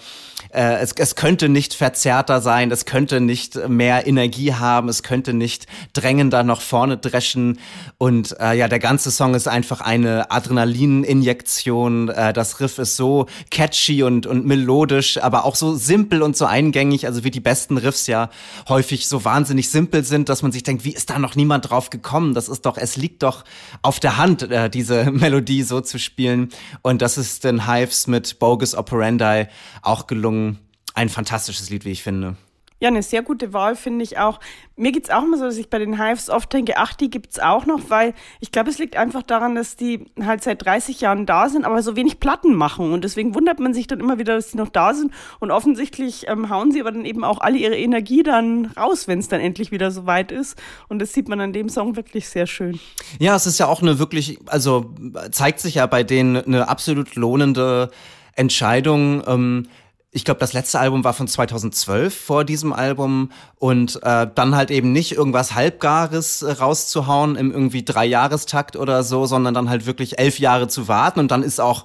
äh, 0.51 0.77
es, 0.81 0.93
es 0.93 1.15
könnte 1.15 1.49
nicht 1.49 1.75
verzerrter 1.75 2.41
sein, 2.41 2.71
es 2.71 2.85
könnte 2.85 3.21
nicht 3.21 3.57
mehr 3.69 4.07
Energie 4.07 4.55
haben, 4.55 4.89
es 4.89 5.03
könnte 5.03 5.33
nicht 5.33 5.67
drängender 5.93 6.43
nach 6.43 6.61
vorne 6.61 6.97
dreschen. 6.97 7.59
Und 7.99 8.39
äh, 8.41 8.55
ja, 8.55 8.69
der 8.69 8.79
ganze 8.79 9.11
Song 9.11 9.35
ist 9.35 9.49
einfach 9.49 9.81
eine 9.81 10.31
Adrenalininjektion. 10.31 12.09
Äh, 12.09 12.33
das 12.33 12.61
Riff 12.61 12.79
ist 12.79 12.97
so 12.97 13.27
catchy 13.51 14.03
und, 14.03 14.27
und 14.27 14.45
melodisch, 14.45 15.19
aber 15.23 15.45
auch 15.45 15.55
so 15.55 15.75
simpel 15.75 16.23
und 16.23 16.37
so 16.37 16.47
eingängig, 16.47 17.07
also 17.07 17.25
wie 17.25 17.31
die 17.31 17.41
besten 17.41 17.77
Riffs 17.77 18.07
ja 18.07 18.31
häufig 18.69 19.07
so 19.07 19.25
wahnsinnig 19.25 19.71
simpel 19.71 20.05
sind, 20.05 20.29
dass 20.29 20.43
man 20.43 20.53
sich 20.53 20.63
denkt, 20.63 20.85
wie 20.85 20.93
ist 20.93 21.11
da 21.11 21.19
noch 21.19 21.37
niemand 21.37 21.71
drauf 21.71 21.91
gekommen? 21.91 22.35
Das 22.35 22.49
ist 22.49 22.67
doch, 22.67 22.77
es 22.77 22.97
liegt 22.97 23.23
doch 23.23 23.45
auf 23.83 24.01
der 24.01 24.16
Hand, 24.17 24.43
äh, 24.51 24.71
diese 24.71 25.11
Melodie 25.11 25.63
so 25.63 25.81
zu 25.81 25.99
spielen. 25.99 26.51
Und 26.83 27.03
das 27.03 27.19
ist 27.19 27.45
den 27.45 27.67
Hives 27.67 28.07
mit 28.07 28.39
Bogus 28.39 28.75
Operandi 28.75 29.47
auch 29.83 30.07
gelungen 30.07 30.59
ein 30.95 31.09
fantastisches 31.09 31.71
Lied, 31.71 31.85
wie 31.85 31.91
ich 31.91 32.03
finde. 32.03 32.37
Ja, 32.79 32.89
eine 32.89 33.03
sehr 33.03 33.23
gute 33.23 33.55
Wahl 33.55 33.75
finde 33.75 34.05
ich 34.05 34.19
auch. 34.19 34.39
Mir 34.77 34.93
geht 34.93 35.05
es 35.05 35.11
auch 35.11 35.23
immer 35.23 35.39
so, 35.39 35.45
dass 35.45 35.57
ich 35.57 35.71
bei 35.71 35.79
den 35.79 35.99
Hives 35.99 36.29
oft 36.29 36.53
denke, 36.53 36.75
ach, 36.77 36.93
die 36.93 37.09
gibt 37.09 37.33
es 37.33 37.39
auch 37.39 37.65
noch, 37.65 37.89
weil 37.89 38.13
ich 38.41 38.53
glaube, 38.53 38.69
es 38.69 38.79
liegt 38.79 38.97
einfach 38.97 39.23
daran, 39.23 39.55
dass 39.55 39.77
die 39.77 40.05
halt 40.23 40.43
seit 40.43 40.63
30 40.63 41.01
Jahren 41.01 41.25
da 41.25 41.49
sind, 41.49 41.65
aber 41.65 41.83
so 41.83 41.97
wenig 41.97 42.21
Platten 42.21 42.55
machen. 42.55 42.93
Und 42.93 43.03
deswegen 43.03 43.35
wundert 43.35 43.61
man 43.61 43.73
sich 43.73 43.87
dann 43.87 43.99
immer 43.99 44.19
wieder, 44.19 44.35
dass 44.35 44.51
sie 44.51 44.59
noch 44.59 44.69
da 44.69 44.93
sind. 44.93 45.11
Und 45.41 45.51
offensichtlich 45.51 46.29
ähm, 46.29 46.51
hauen 46.51 46.71
sie 46.71 46.81
aber 46.83 46.93
dann 46.93 47.07
eben 47.07 47.25
auch 47.25 47.41
alle 47.41 47.57
ihre 47.57 47.79
Energie 47.79 48.23
dann 48.23 48.67
raus, 48.77 49.09
wenn 49.09 49.21
es 49.21 49.29
dann 49.29 49.41
endlich 49.41 49.71
wieder 49.71 49.91
so 49.91 50.05
weit 50.05 50.31
ist. 50.31 50.59
Und 50.89 50.99
das 50.99 51.15
sieht 51.15 51.29
man 51.29 51.41
an 51.41 51.55
dem 51.55 51.71
Song 51.71 51.97
wirklich 51.97 52.29
sehr 52.29 52.47
schön. 52.47 52.79
Ja, 53.19 53.35
es 53.37 53.47
ist 53.47 53.59
ja 53.59 53.69
auch 53.69 53.81
eine 53.81 53.99
wirklich, 53.99 54.39
also 54.45 54.93
zeigt 55.31 55.61
sich 55.61 55.77
ja 55.77 55.87
bei 55.87 56.03
denen 56.03 56.37
eine 56.37 56.69
absolut 56.69 57.15
lohnende 57.15 57.91
Entscheidung. 58.35 59.23
Ähm, 59.27 59.69
ich 60.17 60.25
glaube, 60.25 60.41
das 60.41 60.55
letzte 60.55 60.81
Album 60.81 61.05
war 61.05 61.13
von 61.13 61.29
2012 61.29 62.19
vor 62.19 62.45
diesem 62.45 62.73
Album. 62.73 63.31
Und 63.57 64.03
äh, 64.03 64.27
dann 64.35 64.57
halt 64.57 64.71
eben 64.71 64.91
nicht 64.91 65.13
irgendwas 65.13 65.55
Halbgares 65.55 66.41
äh, 66.41 66.53
rauszuhauen 66.53 67.37
im 67.37 67.53
irgendwie 67.53 67.85
Dreijahrestakt 67.85 68.77
oder 68.77 69.03
so, 69.03 69.27
sondern 69.27 69.53
dann 69.53 69.69
halt 69.69 69.85
wirklich 69.85 70.19
elf 70.19 70.39
Jahre 70.39 70.69
zu 70.69 70.89
warten. 70.89 71.21
Und 71.21 71.31
dann 71.31 71.43
ist 71.43 71.61
auch 71.61 71.85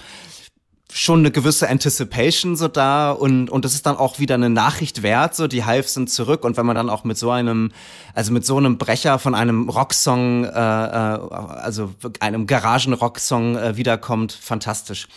schon 0.93 1.19
eine 1.19 1.31
gewisse 1.31 1.67
Anticipation 1.69 2.55
so 2.55 2.69
da. 2.69 3.11
Und 3.11 3.49
und 3.49 3.65
das 3.65 3.73
ist 3.73 3.85
dann 3.85 3.97
auch 3.97 4.17
wieder 4.17 4.35
eine 4.35 4.49
Nachricht 4.49 5.03
wert. 5.03 5.35
So 5.35 5.47
die 5.47 5.65
Hives 5.65 5.93
sind 5.93 6.09
zurück. 6.09 6.45
Und 6.45 6.55
wenn 6.55 6.65
man 6.65 6.77
dann 6.77 6.89
auch 6.89 7.03
mit 7.03 7.17
so 7.17 7.31
einem 7.31 7.73
also 8.13 8.31
mit 8.31 8.45
so 8.45 8.55
einem 8.55 8.77
Brecher 8.77 9.19
von 9.19 9.35
einem 9.35 9.67
Rocksong 9.67 10.45
äh, 10.45 10.49
äh, 10.49 10.53
also 10.53 11.93
einem 12.21 12.47
Garagenrocksong 12.47 13.57
äh, 13.57 13.75
wiederkommt 13.75 14.31
fantastisch 14.31 15.09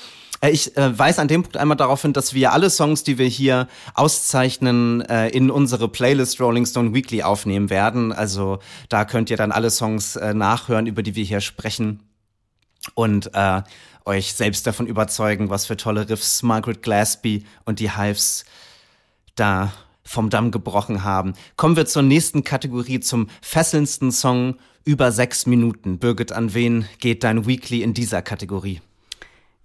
ich 0.50 0.76
äh, 0.76 0.98
weise 0.98 1.20
an 1.20 1.28
dem 1.28 1.42
Punkt 1.42 1.56
einmal 1.56 1.76
darauf 1.76 2.02
hin, 2.02 2.12
dass 2.12 2.34
wir 2.34 2.52
alle 2.52 2.70
Songs, 2.70 3.04
die 3.04 3.18
wir 3.18 3.26
hier 3.26 3.68
auszeichnen, 3.94 5.02
äh, 5.02 5.28
in 5.28 5.50
unsere 5.50 5.88
Playlist 5.88 6.40
Rolling 6.40 6.66
Stone 6.66 6.94
Weekly 6.94 7.22
aufnehmen 7.22 7.70
werden. 7.70 8.12
Also 8.12 8.58
da 8.88 9.04
könnt 9.04 9.30
ihr 9.30 9.36
dann 9.36 9.52
alle 9.52 9.70
Songs 9.70 10.16
äh, 10.16 10.34
nachhören, 10.34 10.86
über 10.86 11.02
die 11.02 11.14
wir 11.14 11.24
hier 11.24 11.40
sprechen. 11.40 12.00
Und 12.94 13.30
äh, 13.34 13.62
euch 14.04 14.34
selbst 14.34 14.66
davon 14.66 14.86
überzeugen, 14.86 15.50
was 15.50 15.66
für 15.66 15.76
tolle 15.76 16.08
Riffs 16.08 16.42
Margaret 16.42 16.82
Glasby 16.82 17.44
und 17.64 17.78
die 17.78 17.96
Hives 17.96 18.44
da 19.36 19.72
vom 20.04 20.28
Damm 20.30 20.50
gebrochen 20.50 21.02
haben. 21.02 21.32
Kommen 21.56 21.76
wir 21.76 21.86
zur 21.86 22.02
nächsten 22.02 22.44
Kategorie, 22.44 23.00
zum 23.00 23.28
fesselndsten 23.40 24.12
Song 24.12 24.56
über 24.84 25.12
sechs 25.12 25.46
Minuten. 25.46 25.98
Birgit, 25.98 26.32
an 26.32 26.52
wen 26.52 26.86
geht 26.98 27.24
dein 27.24 27.46
Weekly 27.46 27.82
in 27.82 27.94
dieser 27.94 28.20
Kategorie? 28.20 28.80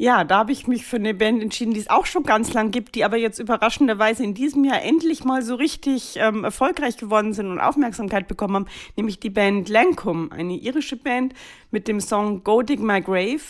Ja, 0.01 0.23
da 0.23 0.37
habe 0.37 0.53
ich 0.53 0.65
mich 0.65 0.85
für 0.85 0.95
eine 0.95 1.13
Band 1.13 1.43
entschieden, 1.43 1.73
die 1.73 1.79
es 1.81 1.89
auch 1.89 2.05
schon 2.05 2.23
ganz 2.23 2.53
lang 2.53 2.71
gibt, 2.71 2.95
die 2.95 3.03
aber 3.03 3.17
jetzt 3.17 3.37
überraschenderweise 3.37 4.23
in 4.23 4.33
diesem 4.33 4.63
Jahr 4.63 4.81
endlich 4.81 5.25
mal 5.25 5.41
so 5.41 5.55
richtig 5.55 6.15
ähm, 6.15 6.45
erfolgreich 6.45 6.95
geworden 6.95 7.33
sind 7.33 7.47
und 7.47 7.59
Aufmerksamkeit 7.59 8.29
bekommen 8.29 8.55
haben, 8.55 8.65
nämlich 8.95 9.19
die 9.19 9.29
Band 9.29 9.67
Lancome, 9.67 10.31
eine 10.31 10.53
irische 10.53 10.95
Band 10.95 11.33
mit 11.69 11.89
dem 11.89 11.99
Song 11.99 12.45
Go 12.45 12.61
Dig 12.61 12.79
My 12.79 13.01
Grave. 13.01 13.41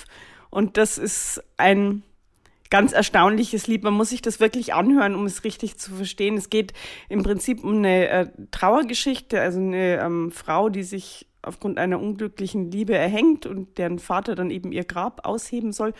Und 0.49 0.77
das 0.77 0.97
ist 0.97 1.39
ein 1.57 2.01
ganz 2.71 2.93
erstaunliches 2.93 3.67
Lied. 3.67 3.83
Man 3.83 3.93
muss 3.93 4.09
sich 4.09 4.23
das 4.23 4.39
wirklich 4.39 4.73
anhören, 4.73 5.13
um 5.13 5.27
es 5.27 5.43
richtig 5.43 5.77
zu 5.77 5.93
verstehen. 5.93 6.35
Es 6.35 6.49
geht 6.49 6.73
im 7.09 7.21
Prinzip 7.21 7.63
um 7.63 7.77
eine 7.77 8.07
äh, 8.07 8.27
Trauergeschichte, 8.49 9.39
also 9.39 9.59
eine 9.59 10.01
ähm, 10.01 10.31
Frau, 10.31 10.69
die 10.69 10.81
sich 10.81 11.27
aufgrund 11.43 11.77
einer 11.77 12.01
unglücklichen 12.01 12.71
Liebe 12.71 12.95
erhängt 12.95 13.45
und 13.45 13.77
deren 13.77 13.99
Vater 13.99 14.33
dann 14.33 14.49
eben 14.49 14.71
ihr 14.71 14.83
Grab 14.83 15.27
ausheben 15.27 15.71
soll. 15.71 15.93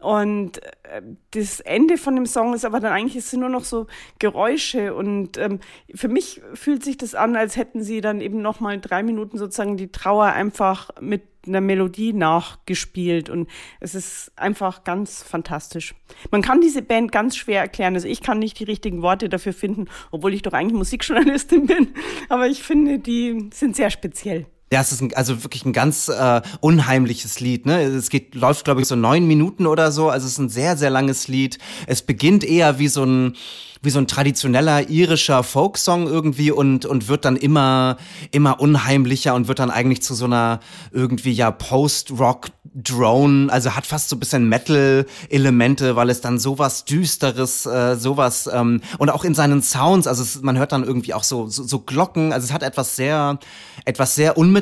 Und 0.00 0.62
äh, 0.84 1.02
das 1.32 1.58
Ende 1.60 1.98
von 1.98 2.14
dem 2.14 2.26
Song 2.26 2.54
ist 2.54 2.64
aber 2.64 2.78
dann 2.78 2.92
eigentlich, 2.92 3.16
es 3.16 3.30
sind 3.30 3.40
nur 3.40 3.48
noch 3.48 3.64
so 3.64 3.88
Geräusche 4.20 4.94
und 4.94 5.36
ähm, 5.38 5.58
für 5.92 6.06
mich 6.06 6.40
fühlt 6.54 6.84
sich 6.84 6.96
das 6.96 7.16
an, 7.16 7.34
als 7.34 7.56
hätten 7.56 7.82
sie 7.82 8.00
dann 8.00 8.20
eben 8.20 8.40
noch 8.40 8.60
mal 8.60 8.80
drei 8.80 9.02
Minuten 9.02 9.38
sozusagen 9.38 9.76
die 9.76 9.90
Trauer 9.90 10.26
einfach 10.26 10.90
mit 11.00 11.22
einer 11.48 11.60
Melodie 11.60 12.12
nachgespielt 12.12 13.28
und 13.28 13.48
es 13.80 13.94
ist 13.94 14.30
einfach 14.36 14.84
ganz 14.84 15.22
fantastisch. 15.22 15.94
Man 16.30 16.42
kann 16.42 16.60
diese 16.60 16.82
Band 16.82 17.10
ganz 17.10 17.36
schwer 17.36 17.62
erklären. 17.62 17.94
Also 17.94 18.06
ich 18.06 18.22
kann 18.22 18.38
nicht 18.38 18.58
die 18.60 18.64
richtigen 18.64 19.02
Worte 19.02 19.28
dafür 19.28 19.52
finden, 19.52 19.86
obwohl 20.10 20.34
ich 20.34 20.42
doch 20.42 20.52
eigentlich 20.52 20.76
Musikjournalistin 20.76 21.66
bin, 21.66 21.94
aber 22.28 22.46
ich 22.46 22.62
finde, 22.62 23.00
die 23.00 23.50
sind 23.52 23.74
sehr 23.74 23.90
speziell. 23.90 24.46
Ja, 24.70 24.80
es 24.80 24.92
ist 24.92 25.00
ein, 25.00 25.14
also 25.14 25.42
wirklich 25.44 25.64
ein 25.64 25.72
ganz 25.72 26.08
äh, 26.08 26.42
unheimliches 26.60 27.40
Lied. 27.40 27.64
Ne? 27.64 27.82
Es 27.82 28.10
geht, 28.10 28.34
läuft, 28.34 28.64
glaube 28.64 28.82
ich, 28.82 28.86
so 28.86 28.96
neun 28.96 29.26
Minuten 29.26 29.66
oder 29.66 29.90
so. 29.90 30.10
Also 30.10 30.26
es 30.26 30.32
ist 30.32 30.38
ein 30.38 30.50
sehr, 30.50 30.76
sehr 30.76 30.90
langes 30.90 31.26
Lied. 31.26 31.58
Es 31.86 32.02
beginnt 32.02 32.44
eher 32.44 32.78
wie 32.78 32.88
so 32.88 33.04
ein 33.04 33.34
wie 33.80 33.90
so 33.90 33.98
ein 33.98 34.08
traditioneller 34.08 34.88
irischer 34.90 35.42
Folksong 35.42 36.08
irgendwie 36.08 36.50
und, 36.50 36.84
und 36.84 37.08
wird 37.08 37.24
dann 37.24 37.36
immer, 37.36 37.96
immer 38.32 38.60
unheimlicher 38.60 39.34
und 39.34 39.48
wird 39.48 39.60
dann 39.60 39.70
eigentlich 39.70 40.02
zu 40.02 40.14
so 40.14 40.24
einer 40.24 40.60
irgendwie 40.90 41.32
ja 41.32 41.50
Post-Rock 41.50 42.48
Drone, 42.74 43.50
also 43.52 43.74
hat 43.74 43.86
fast 43.86 44.08
so 44.08 44.16
ein 44.16 44.20
bisschen 44.20 44.48
Metal-Elemente, 44.48 45.96
weil 45.96 46.10
es 46.10 46.20
dann 46.20 46.38
sowas 46.38 46.84
Düsteres, 46.84 47.66
äh, 47.66 47.96
sowas 47.96 48.48
ähm, 48.52 48.82
und 48.98 49.10
auch 49.10 49.24
in 49.24 49.34
seinen 49.34 49.62
Sounds, 49.62 50.06
also 50.06 50.22
es, 50.22 50.42
man 50.42 50.58
hört 50.58 50.72
dann 50.72 50.84
irgendwie 50.84 51.14
auch 51.14 51.24
so, 51.24 51.48
so, 51.48 51.64
so 51.64 51.80
Glocken, 51.80 52.32
also 52.32 52.44
es 52.44 52.52
hat 52.52 52.62
etwas 52.62 52.94
sehr, 52.94 53.38
etwas 53.84 54.14
sehr 54.14 54.36
Unmittelbares, 54.36 54.57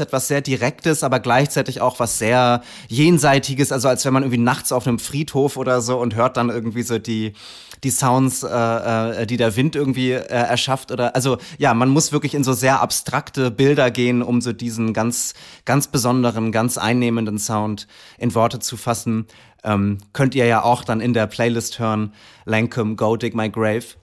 etwas 0.00 0.28
sehr 0.28 0.40
Direktes, 0.40 1.02
aber 1.02 1.20
gleichzeitig 1.20 1.80
auch 1.80 1.98
was 2.00 2.18
sehr 2.18 2.62
Jenseitiges, 2.88 3.72
also 3.72 3.88
als 3.88 4.04
wenn 4.04 4.12
man 4.12 4.22
irgendwie 4.22 4.42
nachts 4.42 4.72
auf 4.72 4.86
einem 4.86 4.98
Friedhof 4.98 5.56
oder 5.56 5.80
so 5.80 5.98
und 5.98 6.14
hört 6.14 6.36
dann 6.36 6.50
irgendwie 6.50 6.82
so 6.82 6.98
die, 6.98 7.34
die 7.84 7.90
Sounds, 7.90 8.42
äh, 8.42 9.22
äh, 9.22 9.26
die 9.26 9.36
der 9.36 9.56
Wind 9.56 9.76
irgendwie 9.76 10.12
äh, 10.12 10.24
erschafft 10.24 10.90
oder 10.90 11.14
also 11.14 11.38
ja, 11.58 11.74
man 11.74 11.88
muss 11.88 12.12
wirklich 12.12 12.34
in 12.34 12.44
so 12.44 12.52
sehr 12.52 12.80
abstrakte 12.80 13.50
Bilder 13.50 13.90
gehen, 13.90 14.22
um 14.22 14.40
so 14.40 14.52
diesen 14.52 14.92
ganz 14.92 15.34
ganz 15.64 15.88
besonderen, 15.88 16.52
ganz 16.52 16.78
einnehmenden 16.78 17.38
Sound 17.38 17.86
in 18.18 18.34
Worte 18.34 18.58
zu 18.58 18.76
fassen. 18.76 19.26
Ähm, 19.64 19.98
könnt 20.12 20.34
ihr 20.34 20.46
ja 20.46 20.62
auch 20.62 20.84
dann 20.84 21.00
in 21.00 21.12
der 21.12 21.26
Playlist 21.26 21.78
hören. 21.78 22.12
Lancome, 22.44 22.94
Go 22.96 23.16
Dig 23.16 23.34
My 23.34 23.50
Grave. 23.50 23.96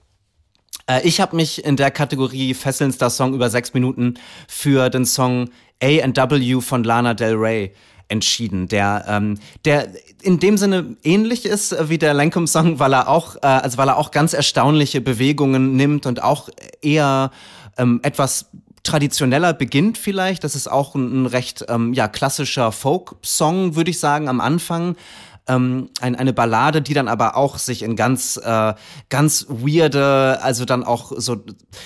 Äh, 0.86 1.06
ich 1.06 1.20
habe 1.20 1.36
mich 1.36 1.64
in 1.64 1.76
der 1.76 1.90
Kategorie 1.90 2.54
fesselndster 2.54 3.10
Song 3.10 3.34
über 3.34 3.50
sechs 3.50 3.74
Minuten 3.74 4.14
für 4.48 4.90
den 4.90 5.04
Song 5.04 5.50
A&W 5.82 6.60
von 6.60 6.84
Lana 6.84 7.14
Del 7.14 7.34
Rey 7.34 7.74
entschieden, 8.08 8.68
der, 8.68 9.04
ähm, 9.08 9.38
der 9.64 9.88
in 10.22 10.38
dem 10.38 10.56
Sinne 10.56 10.96
ähnlich 11.02 11.44
ist 11.46 11.76
wie 11.88 11.98
der 11.98 12.14
Lancome-Song, 12.14 12.78
weil 12.78 12.94
er 12.94 13.08
auch, 13.08 13.36
äh, 13.36 13.46
also 13.46 13.78
weil 13.78 13.88
er 13.88 13.96
auch 13.96 14.10
ganz 14.10 14.34
erstaunliche 14.34 15.00
Bewegungen 15.00 15.76
nimmt 15.76 16.06
und 16.06 16.22
auch 16.22 16.48
eher 16.82 17.30
ähm, 17.78 18.00
etwas 18.02 18.46
traditioneller 18.82 19.54
beginnt 19.54 19.98
vielleicht. 19.98 20.44
Das 20.44 20.54
ist 20.54 20.70
auch 20.70 20.94
ein, 20.94 21.22
ein 21.22 21.26
recht 21.26 21.64
ähm, 21.68 21.92
ja 21.94 22.08
klassischer 22.08 22.70
Folk-Song, 22.72 23.74
würde 23.76 23.90
ich 23.90 23.98
sagen, 23.98 24.28
am 24.28 24.40
Anfang 24.40 24.96
ähm, 25.46 25.90
ein, 26.00 26.16
eine 26.16 26.32
Ballade, 26.32 26.80
die 26.80 26.94
dann 26.94 27.08
aber 27.08 27.36
auch 27.36 27.58
sich 27.58 27.82
in 27.82 27.96
ganz, 27.96 28.40
äh, 28.42 28.74
ganz 29.08 29.46
weirde, 29.48 30.38
also 30.42 30.64
dann 30.64 30.84
auch 30.84 31.12
so, 31.16 31.44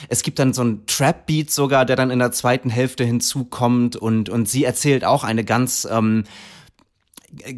es 0.08 0.22
gibt 0.22 0.38
dann 0.38 0.52
so 0.52 0.62
ein 0.62 0.86
Trap-Beat 0.86 1.50
sogar, 1.50 1.84
der 1.84 1.96
dann 1.96 2.10
in 2.10 2.18
der 2.18 2.32
zweiten 2.32 2.70
Hälfte 2.70 3.04
hinzukommt 3.04 3.96
und, 3.96 4.28
und 4.28 4.48
sie 4.48 4.64
erzählt 4.64 5.04
auch 5.04 5.24
eine 5.24 5.44
ganz, 5.44 5.88
ähm, 5.90 6.24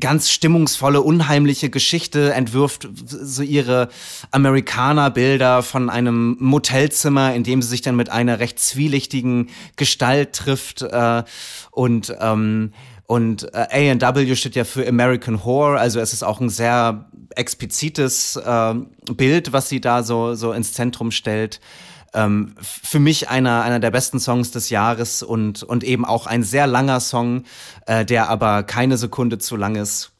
ganz 0.01 0.31
stimmungsvolle, 0.31 1.01
unheimliche 1.01 1.71
Geschichte, 1.71 2.33
entwirft 2.33 2.89
so 3.07 3.43
ihre 3.43 3.89
Amerikaner-Bilder 4.33 5.63
von 5.63 5.91
einem 5.91 6.37
Motelzimmer, 6.41 7.35
in 7.35 7.45
dem 7.45 7.63
sie 7.63 7.69
sich 7.69 7.83
dann 7.83 7.95
mit 7.95 8.09
einer 8.09 8.41
recht 8.41 8.59
zwielichtigen 8.59 9.49
Gestalt 9.77 10.33
trifft 10.33 10.83
äh, 10.83 11.23
und 11.71 12.13
ähm, 12.21 12.73
und 13.11 13.53
äh, 13.55 13.91
A&W 13.91 14.37
steht 14.37 14.55
ja 14.55 14.63
für 14.63 14.87
American 14.87 15.45
Horror, 15.45 15.81
also 15.81 15.99
es 15.99 16.13
ist 16.13 16.23
auch 16.23 16.39
ein 16.39 16.49
sehr 16.49 17.07
explizites 17.35 18.37
äh, 18.37 18.75
Bild, 19.13 19.53
was 19.53 19.69
sie 19.69 19.81
da 19.81 20.05
so, 20.05 20.37
so 20.37 20.53
ins 20.53 20.75
Zentrum 20.75 21.11
stellt. 21.11 21.61
Ähm, 22.15 22.55
für 22.61 23.01
mich 23.01 23.29
einer, 23.29 23.65
einer 23.65 23.81
der 23.81 23.91
besten 23.91 24.21
Songs 24.21 24.53
des 24.53 24.71
Jahres 24.71 25.25
und, 25.25 25.65
und 25.65 25.83
eben 25.83 26.05
auch 26.05 26.29
ein 26.29 26.45
sehr 26.45 26.69
langer 26.69 27.01
Song, 27.01 27.43
äh, 27.87 28.05
der 28.05 28.29
aber 28.29 28.63
keine 28.63 28.97
Sekunde 28.97 29.39
zu 29.39 29.57
lang 29.57 29.75
ist. 29.75 30.13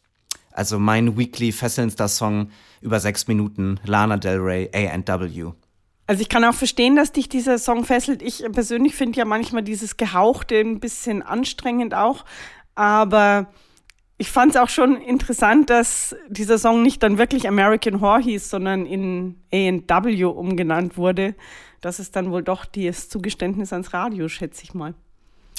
Also 0.51 0.81
mein 0.81 1.17
weekly 1.17 1.53
fesselndster 1.53 2.09
Song 2.09 2.51
über 2.81 2.99
sechs 2.99 3.29
Minuten, 3.29 3.79
Lana 3.85 4.17
Del 4.17 4.39
Rey, 4.41 4.69
A&W. 4.75 5.53
Also 6.09 6.23
ich 6.23 6.29
kann 6.29 6.45
auch 6.45 6.55
verstehen, 6.55 6.97
dass 6.97 7.13
dich 7.13 7.29
dieser 7.29 7.61
Song 7.61 7.85
fesselt. 7.85 8.21
Ich 8.21 8.43
persönlich 8.51 8.97
finde 8.97 9.21
ja 9.21 9.25
manchmal 9.25 9.63
dieses 9.63 9.97
Gehauchte 9.97 10.57
ein 10.57 10.81
bisschen 10.81 11.23
anstrengend 11.23 11.95
auch. 11.95 12.25
Aber 12.81 13.47
ich 14.17 14.31
fand 14.31 14.55
es 14.55 14.57
auch 14.57 14.71
schon 14.71 14.97
interessant, 15.03 15.69
dass 15.69 16.17
dieser 16.31 16.57
Song 16.57 16.81
nicht 16.83 17.03
dann 17.03 17.19
wirklich 17.19 17.47
American 17.47 18.01
Horror 18.01 18.23
hieß, 18.23 18.49
sondern 18.49 18.87
in 18.87 19.37
A&W 19.53 20.25
umgenannt 20.25 20.97
wurde. 20.97 21.35
Das 21.83 22.01
ist 22.01 22.17
dann 22.17 22.31
wohl 22.31 22.43
doch 22.43 22.65
das 22.65 23.11
Zugeständnis 23.11 23.75
ans 23.75 23.93
Radio, 23.93 24.29
schätze 24.29 24.65
ich 24.65 24.73
mal. 24.73 24.95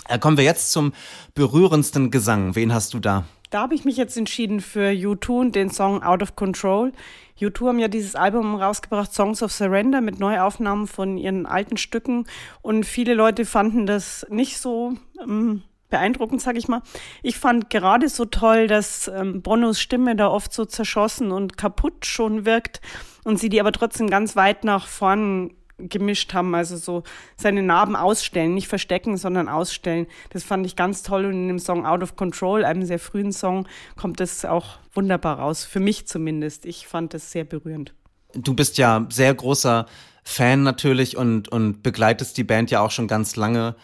Äh, 0.08 0.18
kommen 0.18 0.36
wir 0.36 0.44
jetzt 0.44 0.72
zum 0.72 0.94
berührendsten 1.36 2.10
Gesang. 2.10 2.56
Wen 2.56 2.74
hast 2.74 2.96
du 2.96 3.00
da? 3.00 3.26
Da 3.52 3.62
habe 3.62 3.76
ich 3.76 3.86
mich 3.86 3.98
jetzt 3.98 4.18
entschieden 4.18 4.60
für 4.60 4.90
U2 4.90 5.30
und 5.42 5.56
den 5.56 5.70
Song 5.70 6.02
Out 6.02 6.24
of 6.24 6.36
Control. 6.36 6.92
U2 7.40 7.68
haben 7.68 7.80
ja 7.80 7.88
dieses 7.88 8.16
Album 8.16 8.56
rausgebracht, 8.56 9.14
Songs 9.14 9.44
of 9.44 9.52
Surrender, 9.52 10.02
mit 10.02 10.20
Neuaufnahmen 10.20 10.88
von 10.88 11.20
ihren 11.20 11.46
alten 11.46 11.78
Stücken. 11.78 12.26
Und 12.64 12.84
viele 12.84 13.14
Leute 13.14 13.46
fanden 13.46 13.86
das 13.86 14.26
nicht 14.32 14.58
so 14.58 14.94
ähm, 15.22 15.62
beeindruckend, 15.92 16.42
sage 16.42 16.58
ich 16.58 16.68
mal. 16.68 16.82
Ich 17.22 17.38
fand 17.38 17.70
gerade 17.70 18.10
so 18.10 18.26
toll, 18.26 18.68
dass 18.68 19.08
ähm, 19.08 19.42
Bonos 19.44 19.80
Stimme 19.80 20.16
da 20.16 20.28
oft 20.30 20.52
so 20.52 20.66
zerschossen 20.66 21.32
und 21.32 21.58
kaputt 21.58 22.06
schon 22.08 22.46
wirkt 22.46 22.82
und 23.24 23.40
sie 23.40 23.50
die 23.50 23.60
aber 23.60 23.72
trotzdem 23.72 24.10
ganz 24.10 24.36
weit 24.36 24.64
nach 24.64 24.88
vorn 24.88 25.52
gemischt 25.90 26.34
haben, 26.34 26.54
also 26.56 26.78
so 26.78 27.04
seine 27.38 27.64
Narben 27.64 27.96
ausstellen, 27.96 28.54
nicht 28.54 28.68
verstecken, 28.68 29.18
sondern 29.18 29.50
ausstellen. 29.50 30.08
Das 30.30 30.44
fand 30.44 30.66
ich 30.66 30.76
ganz 30.76 31.04
toll 31.04 31.26
und 31.26 31.34
in 31.34 31.48
dem 31.48 31.60
Song 31.60 31.86
Out 31.86 32.04
of 32.04 32.16
Control, 32.16 32.64
einem 32.64 32.86
sehr 32.86 33.00
frühen 33.00 33.32
Song, 33.32 33.68
kommt 33.96 34.20
das 34.20 34.46
auch 34.46 34.78
wunderbar 34.94 35.40
raus, 35.40 35.66
für 35.66 35.80
mich 35.80 36.08
zumindest. 36.08 36.66
Ich 36.66 36.88
fand 36.88 37.14
das 37.14 37.32
sehr 37.32 37.44
berührend. 37.44 37.94
Du 38.34 38.54
bist 38.54 38.78
ja 38.78 39.06
sehr 39.10 39.34
großer 39.34 39.86
Fan 40.24 40.64
natürlich 40.64 41.18
und, 41.18 41.50
und 41.50 41.84
begleitest 41.84 42.38
die 42.38 42.44
Band 42.44 42.72
ja 42.72 42.82
auch 42.82 42.92
schon 42.92 43.08
ganz 43.08 43.36
lange. 43.36 43.76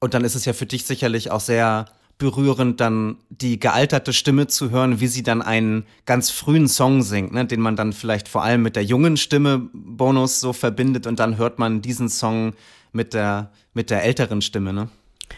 Und 0.00 0.14
dann 0.14 0.24
ist 0.24 0.34
es 0.34 0.46
ja 0.46 0.54
für 0.54 0.66
dich 0.66 0.84
sicherlich 0.84 1.30
auch 1.30 1.40
sehr 1.40 1.84
berührend, 2.16 2.80
dann 2.80 3.16
die 3.30 3.58
gealterte 3.58 4.12
Stimme 4.12 4.46
zu 4.46 4.70
hören, 4.70 5.00
wie 5.00 5.06
sie 5.06 5.22
dann 5.22 5.42
einen 5.42 5.86
ganz 6.04 6.30
frühen 6.30 6.68
Song 6.68 7.02
singt, 7.02 7.32
ne, 7.32 7.46
den 7.46 7.60
man 7.60 7.76
dann 7.76 7.92
vielleicht 7.92 8.28
vor 8.28 8.42
allem 8.42 8.62
mit 8.62 8.76
der 8.76 8.84
jungen 8.84 9.16
Stimme 9.16 9.70
Bonus 9.72 10.40
so 10.40 10.52
verbindet 10.52 11.06
und 11.06 11.18
dann 11.18 11.38
hört 11.38 11.58
man 11.58 11.82
diesen 11.82 12.08
Song 12.08 12.52
mit 12.92 13.14
der, 13.14 13.50
mit 13.74 13.90
der 13.90 14.04
älteren 14.04 14.42
Stimme, 14.42 14.72
ne? 14.72 14.88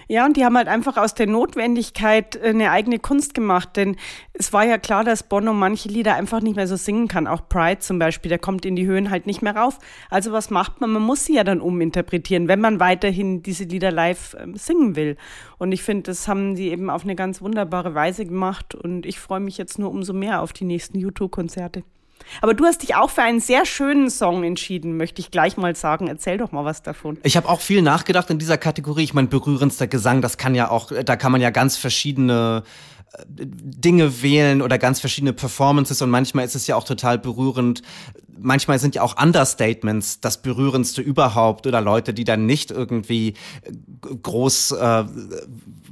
Ja, 0.08 0.24
und 0.26 0.36
die 0.36 0.44
haben 0.44 0.56
halt 0.56 0.68
einfach 0.68 0.96
aus 0.96 1.14
der 1.14 1.26
Notwendigkeit 1.26 2.36
äh, 2.36 2.48
eine 2.48 2.70
eigene 2.70 2.98
Kunst 2.98 3.34
gemacht, 3.34 3.76
denn 3.76 3.96
es 4.32 4.52
war 4.52 4.64
ja 4.64 4.78
klar, 4.78 5.04
dass 5.04 5.22
Bono 5.22 5.52
manche 5.52 5.88
Lieder 5.88 6.14
einfach 6.14 6.40
nicht 6.40 6.56
mehr 6.56 6.66
so 6.66 6.76
singen 6.76 7.08
kann. 7.08 7.26
Auch 7.26 7.48
Pride 7.48 7.80
zum 7.80 7.98
Beispiel, 7.98 8.28
der 8.28 8.38
kommt 8.38 8.64
in 8.64 8.76
die 8.76 8.86
Höhen 8.86 9.10
halt 9.10 9.26
nicht 9.26 9.42
mehr 9.42 9.56
rauf. 9.56 9.78
Also 10.10 10.32
was 10.32 10.50
macht 10.50 10.80
man? 10.80 10.90
Man 10.90 11.02
muss 11.02 11.24
sie 11.24 11.34
ja 11.34 11.44
dann 11.44 11.60
uminterpretieren, 11.60 12.48
wenn 12.48 12.60
man 12.60 12.80
weiterhin 12.80 13.42
diese 13.42 13.64
Lieder 13.64 13.90
live 13.90 14.34
äh, 14.34 14.46
singen 14.54 14.96
will. 14.96 15.16
Und 15.58 15.72
ich 15.72 15.82
finde, 15.82 16.04
das 16.04 16.28
haben 16.28 16.56
sie 16.56 16.68
eben 16.68 16.90
auf 16.90 17.04
eine 17.04 17.14
ganz 17.14 17.40
wunderbare 17.40 17.94
Weise 17.94 18.24
gemacht 18.24 18.74
und 18.74 19.06
ich 19.06 19.18
freue 19.18 19.40
mich 19.40 19.58
jetzt 19.58 19.78
nur 19.78 19.90
umso 19.90 20.12
mehr 20.12 20.42
auf 20.42 20.52
die 20.52 20.64
nächsten 20.64 20.98
YouTube-Konzerte. 20.98 21.84
Aber 22.40 22.54
du 22.54 22.64
hast 22.64 22.82
dich 22.82 22.94
auch 22.94 23.10
für 23.10 23.22
einen 23.22 23.40
sehr 23.40 23.66
schönen 23.66 24.10
Song 24.10 24.44
entschieden, 24.44 24.96
möchte 24.96 25.20
ich 25.20 25.30
gleich 25.30 25.56
mal 25.56 25.74
sagen. 25.76 26.08
Erzähl 26.08 26.38
doch 26.38 26.52
mal 26.52 26.64
was 26.64 26.82
davon. 26.82 27.18
Ich 27.22 27.36
habe 27.36 27.48
auch 27.48 27.60
viel 27.60 27.82
nachgedacht 27.82 28.30
in 28.30 28.38
dieser 28.38 28.58
Kategorie. 28.58 29.04
Ich 29.04 29.14
meine, 29.14 29.28
berührendster 29.28 29.86
Gesang, 29.86 30.20
das 30.20 30.38
kann 30.38 30.54
ja 30.54 30.70
auch, 30.70 30.92
da 31.04 31.16
kann 31.16 31.32
man 31.32 31.40
ja 31.40 31.50
ganz 31.50 31.76
verschiedene 31.76 32.62
äh, 33.12 33.24
Dinge 33.26 34.22
wählen 34.22 34.62
oder 34.62 34.78
ganz 34.78 35.00
verschiedene 35.00 35.32
Performances 35.32 36.02
und 36.02 36.10
manchmal 36.10 36.44
ist 36.44 36.54
es 36.54 36.66
ja 36.66 36.76
auch 36.76 36.84
total 36.84 37.18
berührend. 37.18 37.82
Manchmal 38.38 38.78
sind 38.78 38.94
ja 38.94 39.02
auch 39.02 39.20
Understatements 39.20 40.20
das 40.20 40.42
berührendste 40.42 41.02
überhaupt 41.02 41.66
oder 41.66 41.80
Leute, 41.80 42.14
die 42.14 42.24
dann 42.24 42.46
nicht 42.46 42.70
irgendwie 42.70 43.34
groß 44.22 44.72
äh, 44.72 45.04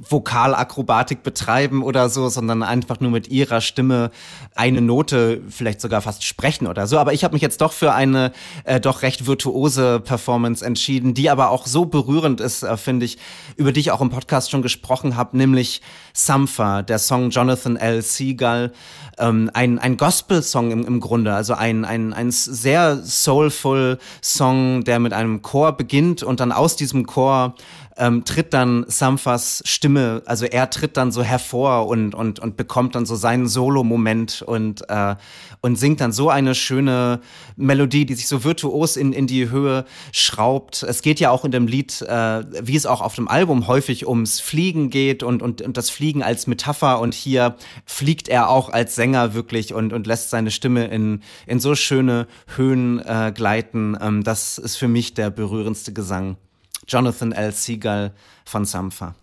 Vokalakrobatik 0.09 1.23
betreiben 1.23 1.83
oder 1.83 2.09
so, 2.09 2.29
sondern 2.29 2.63
einfach 2.63 2.99
nur 2.99 3.11
mit 3.11 3.29
ihrer 3.29 3.61
Stimme 3.61 4.11
eine 4.55 4.81
Note 4.81 5.41
vielleicht 5.49 5.81
sogar 5.81 6.01
fast 6.01 6.23
sprechen 6.23 6.67
oder 6.67 6.87
so. 6.87 6.97
Aber 6.97 7.13
ich 7.13 7.23
habe 7.23 7.33
mich 7.33 7.41
jetzt 7.41 7.61
doch 7.61 7.71
für 7.71 7.93
eine 7.93 8.31
äh, 8.63 8.79
doch 8.79 9.03
recht 9.03 9.27
virtuose 9.27 9.99
Performance 9.99 10.65
entschieden, 10.65 11.13
die 11.13 11.29
aber 11.29 11.51
auch 11.51 11.67
so 11.67 11.85
berührend 11.85 12.41
ist, 12.41 12.63
äh, 12.63 12.77
finde 12.77 13.05
ich, 13.05 13.17
über 13.55 13.71
die 13.71 13.79
ich 13.79 13.91
auch 13.91 14.01
im 14.01 14.09
Podcast 14.09 14.49
schon 14.49 14.61
gesprochen 14.61 15.15
habe, 15.15 15.37
nämlich 15.37 15.81
Sampha, 16.13 16.81
der 16.81 16.99
Song 16.99 17.29
Jonathan 17.29 17.75
L. 17.75 18.01
Seagull, 18.01 18.71
ähm, 19.17 19.51
ein, 19.53 19.77
ein 19.79 19.97
Gospel-Song 19.97 20.71
im, 20.71 20.85
im 20.85 20.99
Grunde, 20.99 21.33
also 21.33 21.53
ein, 21.53 21.85
ein, 21.85 22.13
ein 22.13 22.30
sehr 22.31 22.97
soulful 23.03 23.97
Song, 24.21 24.83
der 24.83 24.99
mit 24.99 25.13
einem 25.13 25.41
Chor 25.41 25.73
beginnt 25.73 26.23
und 26.23 26.39
dann 26.39 26.51
aus 26.51 26.75
diesem 26.75 27.05
Chor 27.05 27.55
ähm, 27.97 28.25
tritt 28.25 28.53
dann 28.53 28.85
Samfas 28.87 29.61
Stimme, 29.65 30.23
also 30.25 30.45
er 30.45 30.69
tritt 30.69 30.97
dann 30.97 31.11
so 31.11 31.23
hervor 31.23 31.87
und, 31.87 32.15
und, 32.15 32.39
und 32.39 32.57
bekommt 32.57 32.95
dann 32.95 33.05
so 33.05 33.15
seinen 33.15 33.47
Solo-Moment 33.47 34.41
und, 34.41 34.89
äh, 34.89 35.15
und 35.61 35.75
singt 35.77 36.01
dann 36.01 36.11
so 36.11 36.29
eine 36.29 36.55
schöne 36.55 37.21
Melodie, 37.55 38.05
die 38.05 38.15
sich 38.15 38.27
so 38.27 38.43
virtuos 38.43 38.97
in, 38.97 39.13
in 39.13 39.27
die 39.27 39.49
Höhe 39.49 39.85
schraubt. 40.11 40.81
Es 40.83 41.03
geht 41.03 41.19
ja 41.19 41.29
auch 41.29 41.45
in 41.45 41.51
dem 41.51 41.67
Lied, 41.67 42.01
äh, 42.01 42.43
wie 42.65 42.75
es 42.75 42.87
auch 42.87 43.01
auf 43.01 43.13
dem 43.13 43.27
Album 43.27 43.67
häufig 43.67 44.07
ums 44.07 44.39
Fliegen 44.39 44.89
geht 44.89 45.21
und, 45.21 45.43
und, 45.43 45.61
und 45.61 45.77
das 45.77 45.91
Fliegen 45.91 46.23
als 46.23 46.47
Metapher 46.47 46.99
und 46.99 47.13
hier 47.13 47.55
fliegt 47.85 48.27
er 48.27 48.49
auch 48.49 48.69
als 48.69 48.95
Sänger 48.95 49.35
wirklich 49.35 49.73
und, 49.73 49.93
und 49.93 50.07
lässt 50.07 50.31
seine 50.31 50.49
Stimme 50.49 50.87
in, 50.87 51.21
in 51.45 51.59
so 51.59 51.75
schöne 51.75 52.27
Höhen 52.55 52.99
äh, 52.99 53.31
gleiten. 53.33 53.95
Ähm, 54.01 54.23
das 54.23 54.57
ist 54.57 54.77
für 54.77 54.87
mich 54.87 55.13
der 55.13 55.29
berührendste 55.29 55.93
Gesang. 55.93 56.37
Jonathan 56.87 57.31
L. 57.31 57.51
Seagull 57.51 58.11
von 58.45 58.65
Sampha. 58.65 59.13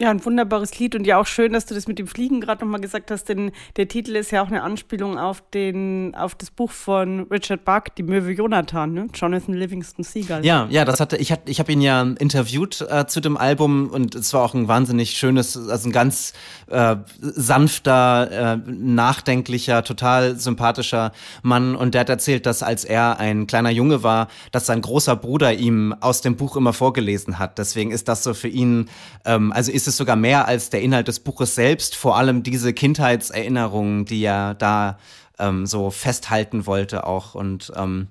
Ja, 0.00 0.10
ein 0.10 0.24
wunderbares 0.24 0.76
Lied 0.80 0.96
und 0.96 1.06
ja 1.06 1.20
auch 1.20 1.26
schön, 1.26 1.52
dass 1.52 1.66
du 1.66 1.74
das 1.74 1.86
mit 1.86 2.00
dem 2.00 2.08
Fliegen 2.08 2.40
gerade 2.40 2.64
nochmal 2.64 2.80
gesagt 2.80 3.12
hast, 3.12 3.28
denn 3.28 3.52
der 3.76 3.86
Titel 3.86 4.16
ist 4.16 4.32
ja 4.32 4.42
auch 4.42 4.48
eine 4.48 4.64
Anspielung 4.64 5.18
auf 5.18 5.40
den, 5.52 6.16
auf 6.16 6.34
das 6.34 6.50
Buch 6.50 6.72
von 6.72 7.28
Richard 7.30 7.64
Buck, 7.64 7.94
Die 7.96 8.02
Möwe 8.02 8.32
Jonathan, 8.32 8.92
ne? 8.92 9.06
Jonathan 9.14 9.54
Livingston 9.54 10.04
Seagull. 10.04 10.44
Ja, 10.44 10.66
ja, 10.68 10.84
das 10.84 10.98
hatte, 10.98 11.16
ich 11.16 11.30
hatte, 11.30 11.48
ich 11.48 11.60
habe 11.60 11.70
ihn 11.70 11.80
ja 11.80 12.02
interviewt 12.02 12.84
äh, 12.90 13.06
zu 13.06 13.20
dem 13.20 13.36
Album 13.36 13.88
und 13.88 14.16
es 14.16 14.34
war 14.34 14.42
auch 14.42 14.54
ein 14.54 14.66
wahnsinnig 14.66 15.12
schönes, 15.12 15.56
also 15.56 15.88
ein 15.88 15.92
ganz 15.92 16.32
äh, 16.66 16.96
sanfter, 17.20 18.56
äh, 18.56 18.56
nachdenklicher, 18.66 19.84
total 19.84 20.36
sympathischer 20.36 21.12
Mann 21.44 21.76
und 21.76 21.94
der 21.94 22.00
hat 22.00 22.08
erzählt, 22.08 22.46
dass 22.46 22.64
als 22.64 22.84
er 22.84 23.20
ein 23.20 23.46
kleiner 23.46 23.70
Junge 23.70 24.02
war, 24.02 24.26
dass 24.50 24.66
sein 24.66 24.80
großer 24.80 25.14
Bruder 25.14 25.52
ihm 25.52 25.94
aus 26.00 26.20
dem 26.20 26.34
Buch 26.34 26.56
immer 26.56 26.72
vorgelesen 26.72 27.38
hat. 27.38 27.58
Deswegen 27.58 27.92
ist 27.92 28.08
das 28.08 28.24
so 28.24 28.34
für 28.34 28.48
ihn, 28.48 28.90
ähm, 29.24 29.52
also 29.52 29.70
ist 29.70 29.84
ist 29.94 29.98
sogar 29.98 30.16
mehr 30.16 30.48
als 30.48 30.70
der 30.70 30.82
Inhalt 30.82 31.06
des 31.06 31.20
Buches 31.20 31.54
selbst, 31.54 31.94
vor 31.94 32.16
allem 32.16 32.42
diese 32.42 32.72
Kindheitserinnerungen, 32.72 34.04
die 34.04 34.24
er 34.24 34.54
da 34.54 34.98
ähm, 35.38 35.66
so 35.66 35.90
festhalten 35.90 36.66
wollte 36.66 37.06
auch 37.06 37.34
und 37.34 37.72
ähm, 37.76 38.08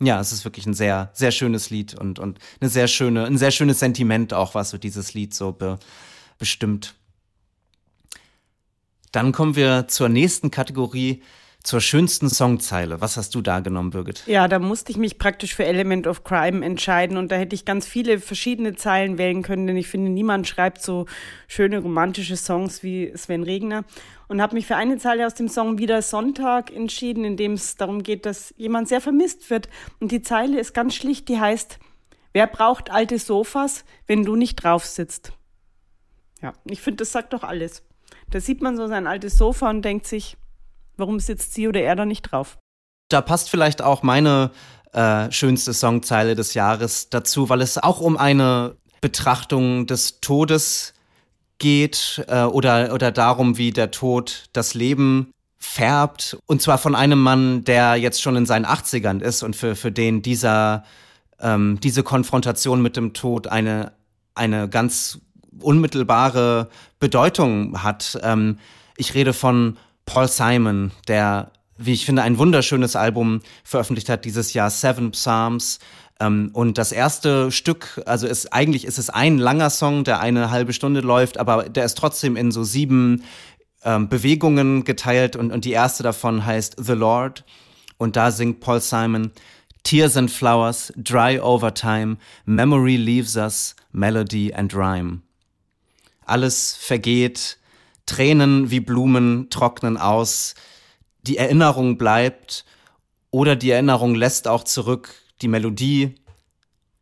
ja, 0.00 0.18
es 0.18 0.32
ist 0.32 0.44
wirklich 0.44 0.66
ein 0.66 0.74
sehr, 0.74 1.10
sehr 1.12 1.30
schönes 1.30 1.70
Lied 1.70 1.94
und, 1.94 2.18
und 2.18 2.38
eine 2.60 2.70
sehr 2.70 2.88
schöne, 2.88 3.26
ein 3.26 3.38
sehr 3.38 3.50
schönes 3.50 3.78
Sentiment 3.78 4.32
auch, 4.32 4.54
was 4.54 4.70
so 4.70 4.78
dieses 4.78 5.14
Lied 5.14 5.34
so 5.34 5.52
be, 5.52 5.78
bestimmt. 6.38 6.94
Dann 9.12 9.32
kommen 9.32 9.56
wir 9.56 9.88
zur 9.88 10.08
nächsten 10.08 10.50
Kategorie, 10.50 11.22
zur 11.62 11.80
schönsten 11.80 12.30
Songzeile. 12.30 13.00
Was 13.00 13.16
hast 13.16 13.34
du 13.34 13.42
da 13.42 13.60
genommen, 13.60 13.90
Birgit? 13.90 14.26
Ja, 14.26 14.48
da 14.48 14.58
musste 14.58 14.90
ich 14.92 14.96
mich 14.96 15.18
praktisch 15.18 15.54
für 15.54 15.64
Element 15.64 16.06
of 16.06 16.24
Crime 16.24 16.64
entscheiden 16.64 17.16
und 17.16 17.30
da 17.30 17.36
hätte 17.36 17.54
ich 17.54 17.64
ganz 17.64 17.86
viele 17.86 18.18
verschiedene 18.18 18.74
Zeilen 18.76 19.18
wählen 19.18 19.42
können, 19.42 19.66
denn 19.66 19.76
ich 19.76 19.88
finde, 19.88 20.10
niemand 20.10 20.48
schreibt 20.48 20.80
so 20.80 21.06
schöne 21.48 21.80
romantische 21.80 22.36
Songs 22.36 22.82
wie 22.82 23.12
Sven 23.14 23.42
Regner 23.42 23.84
und 24.28 24.40
habe 24.40 24.54
mich 24.54 24.66
für 24.66 24.76
eine 24.76 24.96
Zeile 24.96 25.26
aus 25.26 25.34
dem 25.34 25.48
Song 25.48 25.78
Wieder 25.78 26.00
Sonntag 26.00 26.74
entschieden, 26.74 27.24
in 27.24 27.36
dem 27.36 27.52
es 27.52 27.76
darum 27.76 28.02
geht, 28.02 28.24
dass 28.24 28.54
jemand 28.56 28.88
sehr 28.88 29.02
vermisst 29.02 29.50
wird 29.50 29.68
und 30.00 30.12
die 30.12 30.22
Zeile 30.22 30.58
ist 30.58 30.72
ganz 30.72 30.94
schlicht, 30.94 31.28
die 31.28 31.38
heißt, 31.38 31.78
wer 32.32 32.46
braucht 32.46 32.90
alte 32.90 33.18
Sofas, 33.18 33.84
wenn 34.06 34.24
du 34.24 34.34
nicht 34.34 34.56
drauf 34.56 34.86
sitzt? 34.86 35.32
Ja, 36.42 36.54
ich 36.64 36.80
finde, 36.80 36.98
das 36.98 37.12
sagt 37.12 37.34
doch 37.34 37.42
alles. 37.42 37.82
Da 38.30 38.40
sieht 38.40 38.62
man 38.62 38.76
so 38.76 38.86
sein 38.86 39.06
altes 39.06 39.36
Sofa 39.36 39.68
und 39.68 39.82
denkt 39.82 40.06
sich, 40.06 40.36
Warum 41.00 41.18
sitzt 41.18 41.54
sie 41.54 41.66
oder 41.66 41.80
er 41.80 41.96
da 41.96 42.04
nicht 42.04 42.22
drauf? 42.30 42.58
Da 43.08 43.22
passt 43.22 43.50
vielleicht 43.50 43.82
auch 43.82 44.02
meine 44.02 44.50
äh, 44.92 45.30
schönste 45.32 45.72
Songzeile 45.72 46.34
des 46.34 46.54
Jahres 46.54 47.08
dazu, 47.08 47.48
weil 47.48 47.62
es 47.62 47.78
auch 47.78 48.00
um 48.00 48.16
eine 48.16 48.76
Betrachtung 49.00 49.86
des 49.86 50.20
Todes 50.20 50.92
geht 51.58 52.24
äh, 52.28 52.42
oder, 52.42 52.92
oder 52.92 53.12
darum, 53.12 53.56
wie 53.56 53.70
der 53.70 53.90
Tod 53.90 54.44
das 54.52 54.74
Leben 54.74 55.32
färbt. 55.58 56.36
Und 56.46 56.60
zwar 56.60 56.78
von 56.78 56.94
einem 56.94 57.20
Mann, 57.22 57.64
der 57.64 57.96
jetzt 57.96 58.20
schon 58.20 58.36
in 58.36 58.46
seinen 58.46 58.66
80ern 58.66 59.20
ist 59.20 59.42
und 59.42 59.56
für, 59.56 59.76
für 59.76 59.92
den 59.92 60.22
dieser, 60.22 60.84
ähm, 61.40 61.78
diese 61.82 62.02
Konfrontation 62.02 62.82
mit 62.82 62.96
dem 62.96 63.12
Tod 63.12 63.46
eine, 63.46 63.92
eine 64.34 64.68
ganz 64.68 65.18
unmittelbare 65.60 66.68
Bedeutung 66.98 67.82
hat. 67.82 68.18
Ähm, 68.22 68.58
ich 68.96 69.14
rede 69.14 69.32
von 69.32 69.76
Paul 70.12 70.26
Simon, 70.26 70.90
der, 71.06 71.52
wie 71.78 71.92
ich 71.92 72.04
finde, 72.04 72.22
ein 72.22 72.36
wunderschönes 72.36 72.96
Album 72.96 73.42
veröffentlicht 73.62 74.08
hat 74.08 74.24
dieses 74.24 74.52
Jahr, 74.54 74.68
Seven 74.68 75.12
Psalms. 75.12 75.78
Ähm, 76.18 76.50
und 76.52 76.78
das 76.78 76.90
erste 76.90 77.52
Stück, 77.52 78.02
also 78.06 78.26
ist, 78.26 78.52
eigentlich 78.52 78.86
ist 78.86 78.98
es 78.98 79.08
ein 79.08 79.38
langer 79.38 79.70
Song, 79.70 80.02
der 80.02 80.18
eine 80.18 80.50
halbe 80.50 80.72
Stunde 80.72 81.00
läuft, 81.00 81.38
aber 81.38 81.68
der 81.68 81.84
ist 81.84 81.96
trotzdem 81.96 82.34
in 82.34 82.50
so 82.50 82.64
sieben 82.64 83.22
ähm, 83.84 84.08
Bewegungen 84.08 84.82
geteilt 84.82 85.36
und, 85.36 85.52
und 85.52 85.64
die 85.64 85.70
erste 85.70 86.02
davon 86.02 86.44
heißt 86.44 86.74
The 86.84 86.94
Lord. 86.94 87.44
Und 87.96 88.16
da 88.16 88.32
singt 88.32 88.58
Paul 88.58 88.80
Simon, 88.80 89.30
Tears 89.84 90.16
and 90.16 90.28
flowers, 90.28 90.92
dry 90.96 91.38
over 91.38 91.72
time, 91.72 92.16
memory 92.46 92.96
leaves 92.96 93.36
us, 93.36 93.76
melody 93.92 94.52
and 94.52 94.74
rhyme. 94.74 95.22
Alles 96.26 96.76
vergeht, 96.80 97.59
Tränen 98.10 98.72
wie 98.72 98.80
Blumen 98.80 99.50
trocknen 99.50 99.96
aus, 99.96 100.56
die 101.22 101.36
Erinnerung 101.36 101.96
bleibt 101.96 102.64
oder 103.30 103.54
die 103.54 103.70
Erinnerung 103.70 104.16
lässt 104.16 104.48
auch 104.48 104.64
zurück 104.64 105.14
die 105.42 105.46
Melodie 105.46 106.16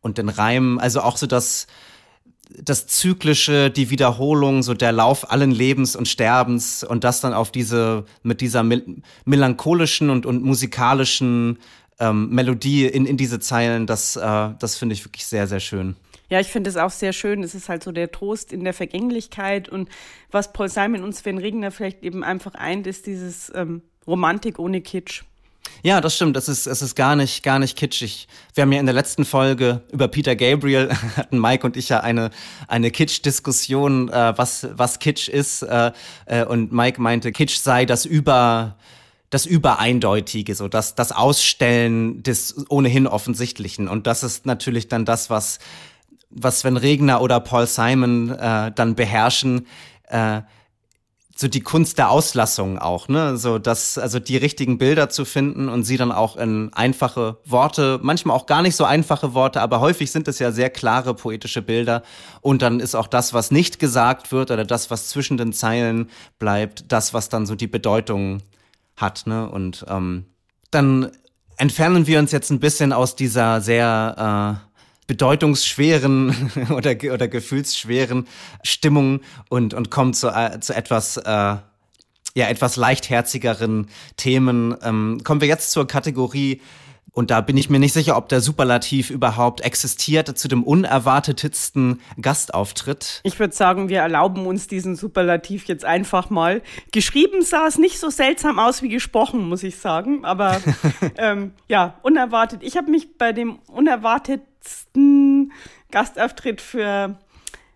und 0.01 0.19
den 0.19 0.29
Reim, 0.29 0.77
also 0.77 1.01
auch 1.01 1.17
so 1.17 1.25
das, 1.25 1.65
das 2.61 2.85
Zyklische, 2.85 3.71
die 3.71 3.89
Wiederholung, 3.89 4.61
so 4.61 4.75
der 4.75 4.91
Lauf 4.91 5.31
allen 5.31 5.49
Lebens 5.49 5.95
und 5.95 6.07
Sterbens 6.07 6.83
und 6.83 7.03
das 7.03 7.21
dann 7.21 7.33
auf 7.33 7.51
diese, 7.51 8.05
mit 8.21 8.39
dieser 8.39 8.63
melancholischen 9.25 10.11
und, 10.11 10.27
und 10.27 10.43
musikalischen 10.43 11.57
ähm, 11.99 12.29
Melodie 12.29 12.85
in, 12.85 13.07
in 13.07 13.17
diese 13.17 13.39
Zeilen, 13.39 13.87
das, 13.87 14.15
äh, 14.15 14.49
das 14.59 14.75
finde 14.77 14.93
ich 14.93 15.03
wirklich 15.03 15.25
sehr, 15.25 15.47
sehr 15.47 15.59
schön. 15.59 15.95
Ja, 16.29 16.39
ich 16.39 16.47
finde 16.47 16.69
es 16.69 16.77
auch 16.77 16.91
sehr 16.91 17.13
schön. 17.13 17.43
Es 17.43 17.55
ist 17.55 17.69
halt 17.69 17.83
so 17.83 17.91
der 17.91 18.11
Trost 18.11 18.53
in 18.53 18.63
der 18.63 18.73
Vergänglichkeit 18.73 19.67
und 19.69 19.89
was 20.31 20.53
Paul 20.53 20.69
Simon 20.69 21.03
und 21.03 21.15
Sven 21.15 21.37
Regner 21.37 21.71
vielleicht 21.71 22.03
eben 22.03 22.23
einfach 22.23 22.53
eint, 22.55 22.85
ist 22.87 23.07
dieses 23.07 23.51
ähm, 23.55 23.81
Romantik 24.05 24.59
ohne 24.59 24.81
Kitsch. 24.81 25.23
Ja, 25.81 26.01
das 26.01 26.15
stimmt. 26.15 26.35
Es 26.35 26.49
ist, 26.49 26.67
es 26.67 26.81
ist 26.81 26.95
gar 26.95 27.15
nicht, 27.15 27.43
gar 27.43 27.59
nicht 27.59 27.77
kitschig. 27.77 28.27
Wir 28.53 28.63
haben 28.63 28.71
ja 28.71 28.79
in 28.79 28.85
der 28.85 28.95
letzten 28.95 29.25
Folge 29.25 29.81
über 29.91 30.07
Peter 30.07 30.35
Gabriel 30.35 30.89
hatten 31.15 31.39
Mike 31.39 31.65
und 31.65 31.77
ich 31.77 31.89
ja 31.89 32.01
eine, 32.01 32.31
eine 32.67 32.91
Kitsch-Diskussion, 32.91 34.09
äh, 34.09 34.33
was, 34.37 34.67
was 34.73 34.99
Kitsch 34.99 35.29
ist. 35.29 35.63
Äh, 35.63 35.91
äh, 36.25 36.45
und 36.45 36.71
Mike 36.71 37.01
meinte, 37.01 37.31
Kitsch 37.31 37.57
sei 37.57 37.85
das 37.85 38.05
über, 38.05 38.77
das 39.29 39.45
Übereindeutige, 39.45 40.55
so 40.55 40.67
das, 40.67 40.95
das 40.95 41.11
Ausstellen 41.11 42.23
des 42.23 42.65
ohnehin 42.69 43.07
Offensichtlichen. 43.07 43.87
Und 43.87 44.07
das 44.07 44.23
ist 44.23 44.45
natürlich 44.45 44.87
dann 44.87 45.05
das, 45.05 45.29
was, 45.29 45.59
was 46.29 46.61
Sven 46.61 46.77
Regner 46.77 47.21
oder 47.21 47.39
Paul 47.39 47.67
Simon 47.67 48.29
äh, 48.29 48.71
dann 48.73 48.95
beherrschen. 48.95 49.67
Äh, 50.03 50.41
so 51.39 51.47
die 51.47 51.61
Kunst 51.61 51.97
der 51.97 52.09
Auslassung 52.11 52.79
auch, 52.79 53.07
ne? 53.07 53.37
So 53.37 53.59
das, 53.59 53.97
also 53.97 54.19
die 54.19 54.35
richtigen 54.35 54.77
Bilder 54.77 55.07
zu 55.07 55.23
finden 55.23 55.69
und 55.69 55.83
sie 55.83 55.95
dann 55.95 56.11
auch 56.11 56.35
in 56.35 56.73
einfache 56.73 57.37
Worte, 57.45 57.97
manchmal 58.01 58.35
auch 58.35 58.45
gar 58.45 58.61
nicht 58.61 58.75
so 58.75 58.83
einfache 58.83 59.33
Worte, 59.33 59.61
aber 59.61 59.79
häufig 59.79 60.11
sind 60.11 60.27
es 60.27 60.39
ja 60.39 60.51
sehr 60.51 60.69
klare 60.69 61.13
poetische 61.13 61.61
Bilder. 61.61 62.03
Und 62.41 62.61
dann 62.61 62.81
ist 62.81 62.93
auch 62.93 63.07
das, 63.07 63.33
was 63.33 63.51
nicht 63.51 63.79
gesagt 63.79 64.33
wird 64.33 64.51
oder 64.51 64.65
das, 64.65 64.91
was 64.91 65.07
zwischen 65.07 65.37
den 65.37 65.53
Zeilen 65.53 66.09
bleibt, 66.39 66.91
das, 66.91 67.13
was 67.13 67.29
dann 67.29 67.45
so 67.45 67.55
die 67.55 67.67
Bedeutung 67.67 68.41
hat, 68.97 69.25
ne? 69.25 69.49
Und 69.49 69.85
ähm, 69.87 70.25
dann 70.71 71.09
entfernen 71.55 72.05
wir 72.05 72.19
uns 72.19 72.33
jetzt 72.33 72.49
ein 72.49 72.59
bisschen 72.59 72.91
aus 72.91 73.15
dieser 73.15 73.61
sehr 73.61 74.59
äh, 74.65 74.68
bedeutungsschweren 75.09 76.51
oder, 76.69 76.95
oder 77.11 77.27
gefühlsschweren 77.27 78.27
Stimmung 78.61 79.21
und, 79.49 79.73
und 79.73 79.89
kommt 79.89 80.15
zu, 80.15 80.27
äh, 80.27 80.59
zu 80.59 80.75
etwas, 80.75 81.17
äh, 81.17 81.23
ja, 81.25 81.61
etwas 82.35 82.75
leichtherzigeren 82.75 83.87
Themen. 84.17 84.75
Ähm, 84.83 85.21
kommen 85.23 85.41
wir 85.41 85.47
jetzt 85.47 85.71
zur 85.71 85.87
Kategorie 85.87 86.61
und 87.11 87.31
da 87.31 87.41
bin 87.41 87.57
ich 87.57 87.69
mir 87.69 87.79
nicht 87.79 87.93
sicher, 87.93 88.17
ob 88.17 88.29
der 88.29 88.41
Superlativ 88.41 89.09
überhaupt 89.09 89.61
existiert 89.61 90.37
zu 90.37 90.47
dem 90.47 90.63
unerwartetsten 90.63 92.01
Gastauftritt. 92.21 93.21
Ich 93.23 93.39
würde 93.39 93.53
sagen, 93.53 93.89
wir 93.89 93.99
erlauben 93.99 94.45
uns 94.45 94.67
diesen 94.67 94.95
Superlativ 94.95 95.65
jetzt 95.65 95.85
einfach 95.85 96.29
mal. 96.29 96.61
Geschrieben 96.91 97.41
sah 97.41 97.67
es 97.67 97.77
nicht 97.77 97.99
so 97.99 98.09
seltsam 98.09 98.59
aus 98.59 98.81
wie 98.81 98.89
gesprochen, 98.89 99.47
muss 99.47 99.63
ich 99.63 99.77
sagen. 99.77 100.23
Aber 100.25 100.61
ähm, 101.17 101.53
ja, 101.67 101.97
unerwartet. 102.03 102.63
Ich 102.63 102.77
habe 102.77 102.91
mich 102.91 103.17
bei 103.17 103.33
dem 103.33 103.59
unerwartetsten 103.67 105.51
Gastauftritt 105.91 106.61
für 106.61 107.17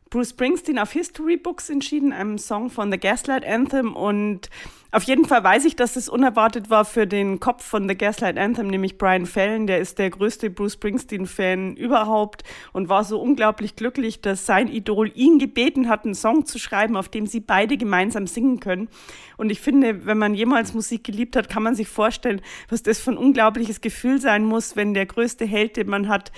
Bruce 0.09 0.29
Springsteen 0.29 0.77
auf 0.77 0.91
History 0.91 1.37
Books 1.37 1.69
entschieden, 1.69 2.13
einem 2.13 2.37
Song 2.37 2.69
von 2.69 2.91
The 2.91 2.99
Gaslight 2.99 3.45
Anthem. 3.45 3.95
Und 3.95 4.49
auf 4.93 5.03
jeden 5.03 5.25
Fall 5.25 5.43
weiß 5.43 5.65
ich, 5.65 5.75
dass 5.75 5.95
es 5.95 6.07
unerwartet 6.07 6.69
war 6.69 6.85
für 6.85 7.07
den 7.07 7.39
Kopf 7.39 7.65
von 7.65 7.89
The 7.89 7.97
Gaslight 7.97 8.37
Anthem, 8.37 8.67
nämlich 8.67 8.99
Brian 8.99 9.25
Fallon. 9.25 9.65
Der 9.65 9.79
ist 9.79 9.97
der 9.97 10.11
größte 10.11 10.51
Bruce 10.51 10.73
Springsteen-Fan 10.73 11.75
überhaupt 11.75 12.43
und 12.73 12.89
war 12.89 13.03
so 13.03 13.19
unglaublich 13.19 13.75
glücklich, 13.75 14.21
dass 14.21 14.45
sein 14.45 14.67
Idol 14.67 15.11
ihn 15.15 15.39
gebeten 15.39 15.89
hat, 15.89 16.05
einen 16.05 16.13
Song 16.13 16.45
zu 16.45 16.59
schreiben, 16.59 16.95
auf 16.95 17.09
dem 17.09 17.25
sie 17.25 17.39
beide 17.39 17.75
gemeinsam 17.75 18.27
singen 18.27 18.59
können. 18.59 18.87
Und 19.35 19.49
ich 19.49 19.61
finde, 19.61 20.05
wenn 20.05 20.19
man 20.19 20.35
jemals 20.35 20.75
Musik 20.75 21.03
geliebt 21.03 21.35
hat, 21.35 21.49
kann 21.49 21.63
man 21.63 21.73
sich 21.73 21.87
vorstellen, 21.87 22.41
was 22.69 22.83
das 22.83 22.99
für 22.99 23.11
ein 23.11 23.17
unglaubliches 23.17 23.81
Gefühl 23.81 24.21
sein 24.21 24.45
muss, 24.45 24.75
wenn 24.75 24.93
der 24.93 25.07
größte 25.07 25.45
Held, 25.45 25.75
den 25.75 25.89
man 25.89 26.07
hat, 26.07 26.31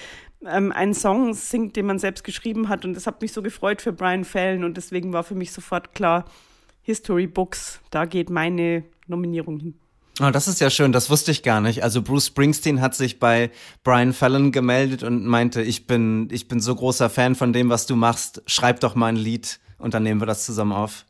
ähm, 0.46 0.72
einen 0.72 0.94
Song 0.94 1.34
singt, 1.34 1.76
den 1.76 1.88
man 1.88 2.00
selbst 2.00 2.24
geschrieben 2.24 2.70
hat. 2.70 2.86
Und 2.86 2.94
das 2.94 3.06
hat 3.06 3.22
mich 3.22 3.34
so 3.34 3.42
gefreut 3.42 3.82
für 3.82 3.92
Brian 3.92 4.24
Fallon. 4.24 4.64
Und 4.64 4.78
deswegen 4.78 5.12
war 5.12 5.24
für 5.24 5.36
mich 5.36 5.52
sofort 5.52 5.94
klar, 5.94 6.24
History 6.86 7.26
Books, 7.26 7.80
da 7.90 8.06
geht 8.06 8.30
meine 8.30 8.84
Nominierung 9.08 9.60
hin. 9.60 9.74
Oh, 10.22 10.30
das 10.30 10.48
ist 10.48 10.62
ja 10.62 10.70
schön, 10.70 10.92
das 10.92 11.10
wusste 11.10 11.32
ich 11.32 11.42
gar 11.42 11.60
nicht. 11.60 11.84
Also 11.84 12.04
Bruce 12.04 12.28
Springsteen 12.28 12.80
hat 12.80 12.94
sich 12.94 13.20
bei 13.20 13.50
Brian 13.84 14.14
Fallon 14.14 14.52
gemeldet 14.52 15.02
und 15.02 15.26
meinte, 15.26 15.64
ich 15.64 15.88
bin, 15.88 16.30
ich 16.32 16.48
bin 16.48 16.60
so 16.60 16.76
großer 16.76 17.10
Fan 17.10 17.34
von 17.34 17.54
dem, 17.54 17.70
was 17.70 17.88
du 17.88 17.96
machst, 17.96 18.44
schreib 18.46 18.82
doch 18.82 18.94
mal 18.94 19.08
ein 19.08 19.16
Lied 19.16 19.60
und 19.80 19.96
dann 19.96 20.04
nehmen 20.04 20.22
wir 20.22 20.28
das 20.28 20.46
zusammen 20.46 20.74
auf. 20.74 21.06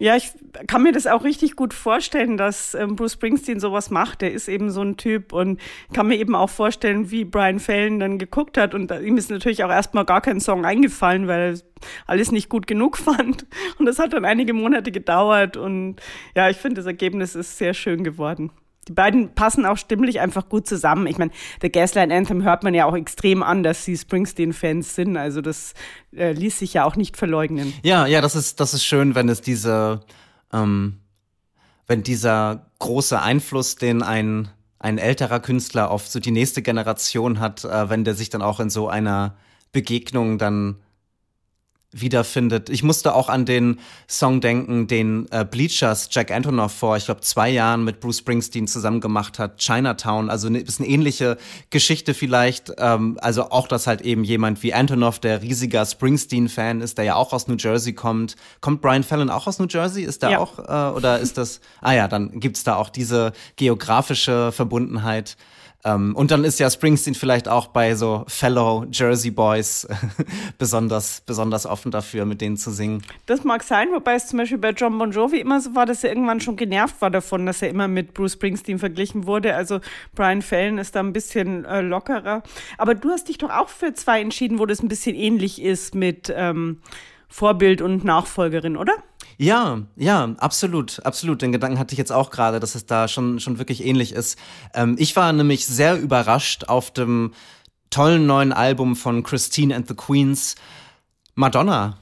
Ja, 0.00 0.14
ich 0.16 0.30
kann 0.68 0.84
mir 0.84 0.92
das 0.92 1.08
auch 1.08 1.24
richtig 1.24 1.56
gut 1.56 1.74
vorstellen, 1.74 2.36
dass 2.36 2.74
ähm, 2.74 2.94
Bruce 2.94 3.14
Springsteen 3.14 3.58
sowas 3.58 3.90
macht. 3.90 4.20
Der 4.22 4.32
ist 4.32 4.48
eben 4.48 4.70
so 4.70 4.80
ein 4.80 4.96
Typ 4.96 5.32
und 5.32 5.60
kann 5.92 6.06
mir 6.06 6.16
eben 6.16 6.36
auch 6.36 6.50
vorstellen, 6.50 7.10
wie 7.10 7.24
Brian 7.24 7.58
Fallon 7.58 7.98
dann 7.98 8.18
geguckt 8.18 8.58
hat. 8.58 8.74
Und 8.74 8.92
ihm 8.92 9.16
ist 9.16 9.30
natürlich 9.30 9.64
auch 9.64 9.70
erstmal 9.70 10.04
gar 10.04 10.20
kein 10.20 10.40
Song 10.40 10.64
eingefallen, 10.64 11.26
weil 11.26 11.54
er 11.54 11.60
alles 12.06 12.30
nicht 12.30 12.48
gut 12.48 12.68
genug 12.68 12.96
fand. 12.96 13.46
Und 13.78 13.86
das 13.86 13.98
hat 13.98 14.12
dann 14.12 14.24
einige 14.24 14.52
Monate 14.52 14.92
gedauert. 14.92 15.56
Und 15.56 15.96
ja, 16.36 16.48
ich 16.48 16.58
finde, 16.58 16.76
das 16.76 16.86
Ergebnis 16.86 17.34
ist 17.34 17.58
sehr 17.58 17.74
schön 17.74 18.04
geworden 18.04 18.52
die 18.88 18.92
beiden 18.94 19.34
passen 19.34 19.66
auch 19.66 19.76
stimmlich 19.76 20.20
einfach 20.20 20.48
gut 20.48 20.66
zusammen. 20.66 21.06
Ich 21.06 21.18
meine, 21.18 21.30
der 21.62 21.70
Gaslight 21.70 22.10
Anthem 22.10 22.42
hört 22.42 22.64
man 22.64 22.74
ja 22.74 22.86
auch 22.86 22.96
extrem 22.96 23.42
an, 23.42 23.62
dass 23.62 23.84
sie 23.84 23.96
Springsteen-Fans 23.96 24.94
sind. 24.94 25.16
Also 25.16 25.42
das 25.42 25.74
äh, 26.16 26.32
ließ 26.32 26.58
sich 26.58 26.74
ja 26.74 26.84
auch 26.84 26.96
nicht 26.96 27.16
verleugnen. 27.16 27.74
Ja, 27.82 28.06
ja, 28.06 28.20
das 28.20 28.34
ist, 28.34 28.60
das 28.60 28.74
ist 28.74 28.84
schön, 28.84 29.14
wenn 29.14 29.28
es 29.28 29.42
diese, 29.42 30.00
ähm, 30.52 31.00
wenn 31.86 32.02
dieser 32.02 32.70
große 32.78 33.20
Einfluss, 33.20 33.76
den 33.76 34.02
ein, 34.02 34.48
ein 34.78 34.98
älterer 34.98 35.40
Künstler 35.40 35.90
auf 35.90 36.08
so 36.08 36.18
die 36.18 36.30
nächste 36.30 36.62
Generation 36.62 37.40
hat, 37.40 37.64
äh, 37.64 37.90
wenn 37.90 38.04
der 38.04 38.14
sich 38.14 38.30
dann 38.30 38.42
auch 38.42 38.58
in 38.58 38.70
so 38.70 38.88
einer 38.88 39.36
Begegnung 39.72 40.38
dann 40.38 40.76
wiederfindet. 41.90 42.68
Ich 42.68 42.82
musste 42.82 43.14
auch 43.14 43.30
an 43.30 43.46
den 43.46 43.80
Song 44.06 44.42
denken, 44.42 44.86
den 44.88 45.26
äh, 45.30 45.44
Bleachers 45.44 46.08
Jack 46.10 46.30
Antonoff 46.30 46.72
vor, 46.72 46.96
ich 46.98 47.06
glaube, 47.06 47.22
zwei 47.22 47.48
Jahren 47.48 47.82
mit 47.84 48.00
Bruce 48.00 48.18
Springsteen 48.18 48.66
zusammen 48.66 49.00
gemacht 49.00 49.38
hat, 49.38 49.56
Chinatown. 49.58 50.28
Also 50.28 50.48
eine 50.48 50.60
bisschen 50.60 50.84
ähnliche 50.84 51.38
Geschichte 51.70 52.12
vielleicht. 52.12 52.72
Ähm, 52.76 53.18
also 53.22 53.50
auch, 53.50 53.68
dass 53.68 53.86
halt 53.86 54.02
eben 54.02 54.22
jemand 54.22 54.62
wie 54.62 54.74
Antonoff, 54.74 55.18
der 55.18 55.40
riesiger 55.40 55.86
Springsteen-Fan 55.86 56.82
ist, 56.82 56.98
der 56.98 57.06
ja 57.06 57.14
auch 57.14 57.32
aus 57.32 57.48
New 57.48 57.56
Jersey 57.56 57.94
kommt. 57.94 58.36
Kommt 58.60 58.82
Brian 58.82 59.02
Fallon 59.02 59.30
auch 59.30 59.46
aus 59.46 59.58
New 59.58 59.66
Jersey? 59.68 60.04
Ist 60.04 60.22
da 60.22 60.30
ja. 60.30 60.38
auch, 60.40 60.58
äh, 60.58 60.94
oder 60.94 61.18
ist 61.20 61.38
das, 61.38 61.60
ah 61.80 61.92
ja, 61.92 62.06
dann 62.06 62.38
gibt's 62.38 62.64
da 62.64 62.76
auch 62.76 62.90
diese 62.90 63.32
geografische 63.56 64.52
Verbundenheit. 64.52 65.38
Ähm, 65.84 66.16
und 66.16 66.32
dann 66.32 66.44
ist 66.44 66.58
ja 66.58 66.68
Springsteen 66.68 67.14
vielleicht 67.14 67.48
auch 67.48 67.68
bei 67.68 67.94
so 67.94 68.24
Fellow 68.26 68.84
Jersey 68.90 69.30
Boys 69.30 69.86
besonders, 70.58 71.22
besonders 71.24 71.66
offen 71.66 71.92
dafür, 71.92 72.24
mit 72.24 72.40
denen 72.40 72.56
zu 72.56 72.72
singen. 72.72 73.02
Das 73.26 73.44
mag 73.44 73.62
sein, 73.62 73.88
wobei 73.92 74.14
es 74.14 74.26
zum 74.26 74.38
Beispiel 74.38 74.58
bei 74.58 74.70
John 74.70 74.98
Bon 74.98 75.12
Jovi 75.12 75.38
immer 75.38 75.60
so 75.60 75.76
war, 75.76 75.86
dass 75.86 76.02
er 76.02 76.10
irgendwann 76.10 76.40
schon 76.40 76.56
genervt 76.56 77.00
war 77.00 77.10
davon, 77.10 77.46
dass 77.46 77.62
er 77.62 77.68
immer 77.68 77.86
mit 77.86 78.12
Bruce 78.12 78.32
Springsteen 78.32 78.78
verglichen 78.80 79.26
wurde. 79.26 79.54
Also 79.54 79.80
Brian 80.14 80.42
Fallon 80.42 80.78
ist 80.78 80.96
da 80.96 81.00
ein 81.00 81.12
bisschen 81.12 81.64
äh, 81.64 81.80
lockerer. 81.80 82.42
Aber 82.76 82.94
du 82.96 83.10
hast 83.10 83.28
dich 83.28 83.38
doch 83.38 83.50
auch 83.50 83.68
für 83.68 83.94
zwei 83.94 84.20
entschieden, 84.20 84.58
wo 84.58 84.66
das 84.66 84.82
ein 84.82 84.88
bisschen 84.88 85.14
ähnlich 85.14 85.62
ist 85.62 85.94
mit 85.94 86.32
ähm, 86.34 86.80
Vorbild 87.28 87.82
und 87.82 88.04
Nachfolgerin, 88.04 88.76
oder? 88.76 88.94
Ja, 89.40 89.82
ja, 89.94 90.34
absolut, 90.38 90.98
absolut. 91.06 91.42
Den 91.42 91.52
Gedanken 91.52 91.78
hatte 91.78 91.94
ich 91.94 91.98
jetzt 91.98 92.10
auch 92.10 92.30
gerade, 92.30 92.58
dass 92.58 92.74
es 92.74 92.86
da 92.86 93.06
schon, 93.06 93.38
schon 93.38 93.58
wirklich 93.58 93.84
ähnlich 93.84 94.12
ist. 94.12 94.36
Ähm, 94.74 94.96
ich 94.98 95.14
war 95.14 95.32
nämlich 95.32 95.64
sehr 95.64 95.96
überrascht 95.96 96.64
auf 96.64 96.90
dem 96.90 97.32
tollen 97.88 98.26
neuen 98.26 98.52
Album 98.52 98.96
von 98.96 99.22
Christine 99.22 99.76
and 99.76 99.86
the 99.86 99.94
Queens, 99.94 100.56
Madonna 101.36 101.98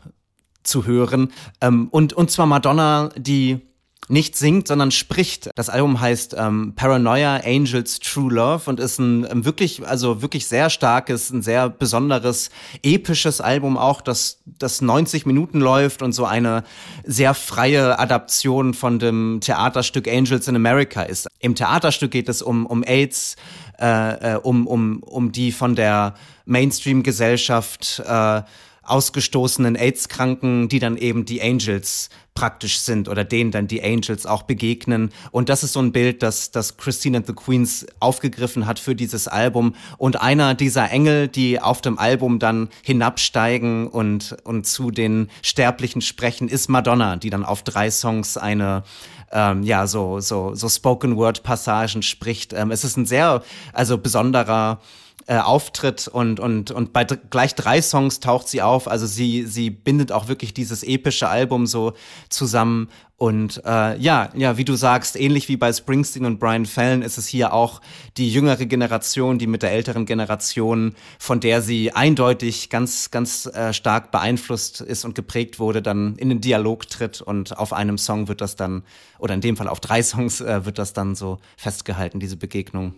zu 0.62 0.86
hören. 0.86 1.30
Ähm, 1.60 1.88
und, 1.90 2.14
und 2.14 2.30
zwar 2.30 2.46
Madonna, 2.46 3.10
die 3.18 3.60
nicht 4.08 4.36
singt, 4.36 4.68
sondern 4.68 4.90
spricht. 4.92 5.50
Das 5.56 5.68
Album 5.68 6.00
heißt 6.00 6.36
ähm, 6.38 6.74
Paranoia 6.76 7.40
Angels 7.44 7.98
True 7.98 8.32
Love 8.32 8.70
und 8.70 8.78
ist 8.78 8.98
ein 8.98 9.26
ähm, 9.28 9.44
wirklich, 9.44 9.86
also 9.86 10.22
wirklich 10.22 10.46
sehr 10.46 10.70
starkes, 10.70 11.30
ein 11.30 11.42
sehr 11.42 11.68
besonderes, 11.68 12.50
episches 12.82 13.40
Album 13.40 13.76
auch, 13.76 14.00
das, 14.00 14.38
das 14.46 14.80
90 14.80 15.26
Minuten 15.26 15.60
läuft 15.60 16.02
und 16.02 16.12
so 16.12 16.24
eine 16.24 16.62
sehr 17.04 17.34
freie 17.34 17.98
Adaption 17.98 18.74
von 18.74 18.98
dem 18.98 19.40
Theaterstück 19.40 20.06
Angels 20.06 20.46
in 20.46 20.54
America 20.54 21.02
ist. 21.02 21.26
Im 21.40 21.54
Theaterstück 21.54 22.12
geht 22.12 22.28
es 22.28 22.42
um, 22.42 22.66
um 22.66 22.84
AIDS, 22.84 23.36
äh, 23.80 24.34
äh 24.34 24.36
um, 24.36 24.68
um, 24.68 25.02
um 25.02 25.32
die 25.32 25.50
von 25.50 25.74
der 25.74 26.14
Mainstream-Gesellschaft 26.44 28.02
äh, 28.06 28.42
ausgestoßenen 28.86 29.76
AIDS-Kranken, 29.76 30.68
die 30.68 30.78
dann 30.78 30.96
eben 30.96 31.24
die 31.24 31.42
Angels 31.42 32.08
praktisch 32.34 32.78
sind 32.80 33.08
oder 33.08 33.24
denen 33.24 33.50
dann 33.50 33.66
die 33.66 33.82
Angels 33.82 34.26
auch 34.26 34.42
begegnen. 34.42 35.10
Und 35.32 35.48
das 35.48 35.64
ist 35.64 35.72
so 35.72 35.80
ein 35.80 35.90
Bild, 35.90 36.22
das, 36.22 36.52
das 36.52 36.76
Christine 36.76 37.16
and 37.16 37.26
the 37.26 37.32
Queens 37.32 37.86
aufgegriffen 37.98 38.66
hat 38.66 38.78
für 38.78 38.94
dieses 38.94 39.26
Album. 39.26 39.74
Und 39.98 40.20
einer 40.20 40.54
dieser 40.54 40.90
Engel, 40.90 41.26
die 41.26 41.60
auf 41.60 41.80
dem 41.80 41.98
Album 41.98 42.38
dann 42.38 42.68
hinabsteigen 42.82 43.88
und, 43.88 44.36
und 44.44 44.66
zu 44.66 44.90
den 44.90 45.30
Sterblichen 45.42 46.02
sprechen, 46.02 46.48
ist 46.48 46.68
Madonna, 46.68 47.16
die 47.16 47.30
dann 47.30 47.44
auf 47.44 47.62
drei 47.62 47.90
Songs 47.90 48.36
eine 48.36 48.84
ähm, 49.32 49.64
ja 49.64 49.88
so 49.88 50.20
so 50.20 50.54
so 50.54 50.68
Spoken 50.68 51.16
Word 51.16 51.42
Passagen 51.42 52.02
spricht. 52.02 52.52
Ähm, 52.52 52.70
es 52.70 52.84
ist 52.84 52.96
ein 52.96 53.06
sehr 53.06 53.42
also 53.72 53.98
besonderer 53.98 54.80
äh, 55.26 55.38
auftritt 55.38 56.06
und, 56.06 56.38
und, 56.38 56.70
und 56.70 56.92
bei 56.92 57.04
gleich 57.04 57.54
drei 57.54 57.82
Songs 57.82 58.20
taucht 58.20 58.48
sie 58.48 58.62
auf. 58.62 58.86
Also 58.86 59.06
sie, 59.06 59.44
sie 59.44 59.70
bindet 59.70 60.12
auch 60.12 60.28
wirklich 60.28 60.54
dieses 60.54 60.82
epische 60.84 61.28
Album 61.28 61.66
so 61.66 61.94
zusammen. 62.28 62.88
Und 63.16 63.62
äh, 63.64 63.98
ja, 63.98 64.28
ja, 64.36 64.56
wie 64.56 64.64
du 64.64 64.74
sagst, 64.76 65.18
ähnlich 65.18 65.48
wie 65.48 65.56
bei 65.56 65.72
Springsteen 65.72 66.26
und 66.26 66.38
Brian 66.38 66.66
Fallon 66.66 67.02
ist 67.02 67.16
es 67.16 67.26
hier 67.26 67.54
auch 67.54 67.80
die 68.18 68.30
jüngere 68.30 68.66
Generation, 68.66 69.38
die 69.38 69.46
mit 69.46 69.62
der 69.62 69.72
älteren 69.72 70.04
Generation, 70.06 70.94
von 71.18 71.40
der 71.40 71.62
sie 71.62 71.92
eindeutig 71.92 72.68
ganz, 72.68 73.10
ganz 73.10 73.46
äh, 73.46 73.72
stark 73.72 74.12
beeinflusst 74.12 74.80
ist 74.82 75.04
und 75.04 75.14
geprägt 75.14 75.58
wurde, 75.58 75.80
dann 75.80 76.16
in 76.16 76.28
den 76.28 76.40
Dialog 76.40 76.88
tritt 76.88 77.22
und 77.22 77.56
auf 77.58 77.72
einem 77.72 77.96
Song 77.96 78.28
wird 78.28 78.42
das 78.42 78.54
dann, 78.54 78.84
oder 79.18 79.34
in 79.34 79.40
dem 79.40 79.56
Fall 79.56 79.68
auf 79.68 79.80
drei 79.80 80.02
Songs 80.02 80.42
äh, 80.42 80.66
wird 80.66 80.78
das 80.78 80.92
dann 80.92 81.14
so 81.14 81.38
festgehalten, 81.56 82.20
diese 82.20 82.36
Begegnung. 82.36 82.94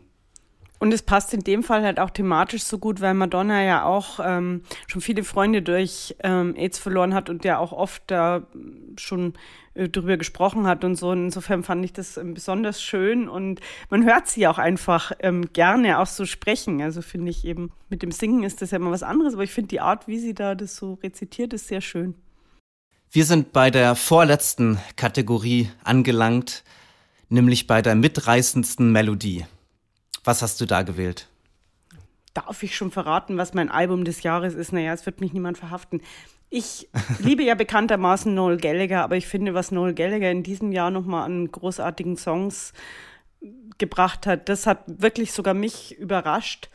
Und 0.78 0.92
es 0.92 1.02
passt 1.02 1.34
in 1.34 1.40
dem 1.40 1.62
Fall 1.62 1.82
halt 1.82 1.98
auch 1.98 2.10
thematisch 2.10 2.62
so 2.62 2.78
gut, 2.78 3.00
weil 3.00 3.14
Madonna 3.14 3.64
ja 3.64 3.84
auch 3.84 4.20
ähm, 4.22 4.62
schon 4.86 5.00
viele 5.00 5.24
Freunde 5.24 5.60
durch 5.62 6.14
ähm, 6.22 6.54
AIDS 6.56 6.78
verloren 6.78 7.14
hat 7.14 7.28
und 7.30 7.44
ja 7.44 7.58
auch 7.58 7.72
oft 7.72 8.02
da 8.06 8.46
schon 8.96 9.34
äh, 9.74 9.88
drüber 9.88 10.16
gesprochen 10.16 10.66
hat 10.66 10.84
und 10.84 10.94
so. 10.94 11.10
Und 11.10 11.26
insofern 11.26 11.62
fand 11.62 11.84
ich 11.84 11.92
das 11.92 12.16
ähm, 12.16 12.34
besonders 12.34 12.82
schön 12.82 13.28
und 13.28 13.60
man 13.90 14.04
hört 14.04 14.28
sie 14.28 14.46
auch 14.46 14.58
einfach 14.58 15.12
ähm, 15.20 15.52
gerne 15.52 15.98
auch 15.98 16.06
so 16.06 16.26
sprechen. 16.26 16.80
Also 16.80 17.02
finde 17.02 17.30
ich 17.30 17.44
eben, 17.44 17.72
mit 17.88 18.02
dem 18.02 18.12
Singen 18.12 18.44
ist 18.44 18.62
das 18.62 18.70
ja 18.70 18.76
immer 18.76 18.92
was 18.92 19.02
anderes, 19.02 19.34
aber 19.34 19.42
ich 19.44 19.52
finde 19.52 19.68
die 19.68 19.80
Art, 19.80 20.06
wie 20.06 20.18
sie 20.18 20.34
da 20.34 20.54
das 20.54 20.76
so 20.76 20.94
rezitiert, 21.02 21.52
ist 21.52 21.68
sehr 21.68 21.80
schön. 21.80 22.14
Wir 23.10 23.24
sind 23.24 23.52
bei 23.52 23.70
der 23.70 23.94
vorletzten 23.94 24.78
Kategorie 24.96 25.70
angelangt, 25.82 26.62
nämlich 27.30 27.66
bei 27.66 27.80
der 27.80 27.94
mitreißendsten 27.94 28.92
Melodie. 28.92 29.46
Was 30.28 30.42
hast 30.42 30.60
du 30.60 30.66
da 30.66 30.82
gewählt? 30.82 31.26
Darf 32.34 32.62
ich 32.62 32.76
schon 32.76 32.90
verraten, 32.90 33.38
was 33.38 33.54
mein 33.54 33.70
Album 33.70 34.04
des 34.04 34.22
Jahres 34.22 34.52
ist? 34.52 34.74
Naja, 34.74 34.92
es 34.92 35.06
wird 35.06 35.22
mich 35.22 35.32
niemand 35.32 35.56
verhaften. 35.56 36.02
Ich 36.50 36.86
liebe 37.18 37.42
ja 37.42 37.54
bekanntermaßen 37.54 38.34
Noel 38.34 38.58
Gallagher, 38.58 39.02
aber 39.02 39.16
ich 39.16 39.26
finde, 39.26 39.54
was 39.54 39.70
Noel 39.70 39.94
Gallagher 39.94 40.30
in 40.30 40.42
diesem 40.42 40.70
Jahr 40.70 40.90
nochmal 40.90 41.24
an 41.24 41.50
großartigen 41.50 42.18
Songs 42.18 42.74
gebracht 43.78 44.26
hat, 44.26 44.50
das 44.50 44.66
hat 44.66 44.84
wirklich 44.86 45.32
sogar 45.32 45.54
mich 45.54 45.96
überrascht. 45.96 46.68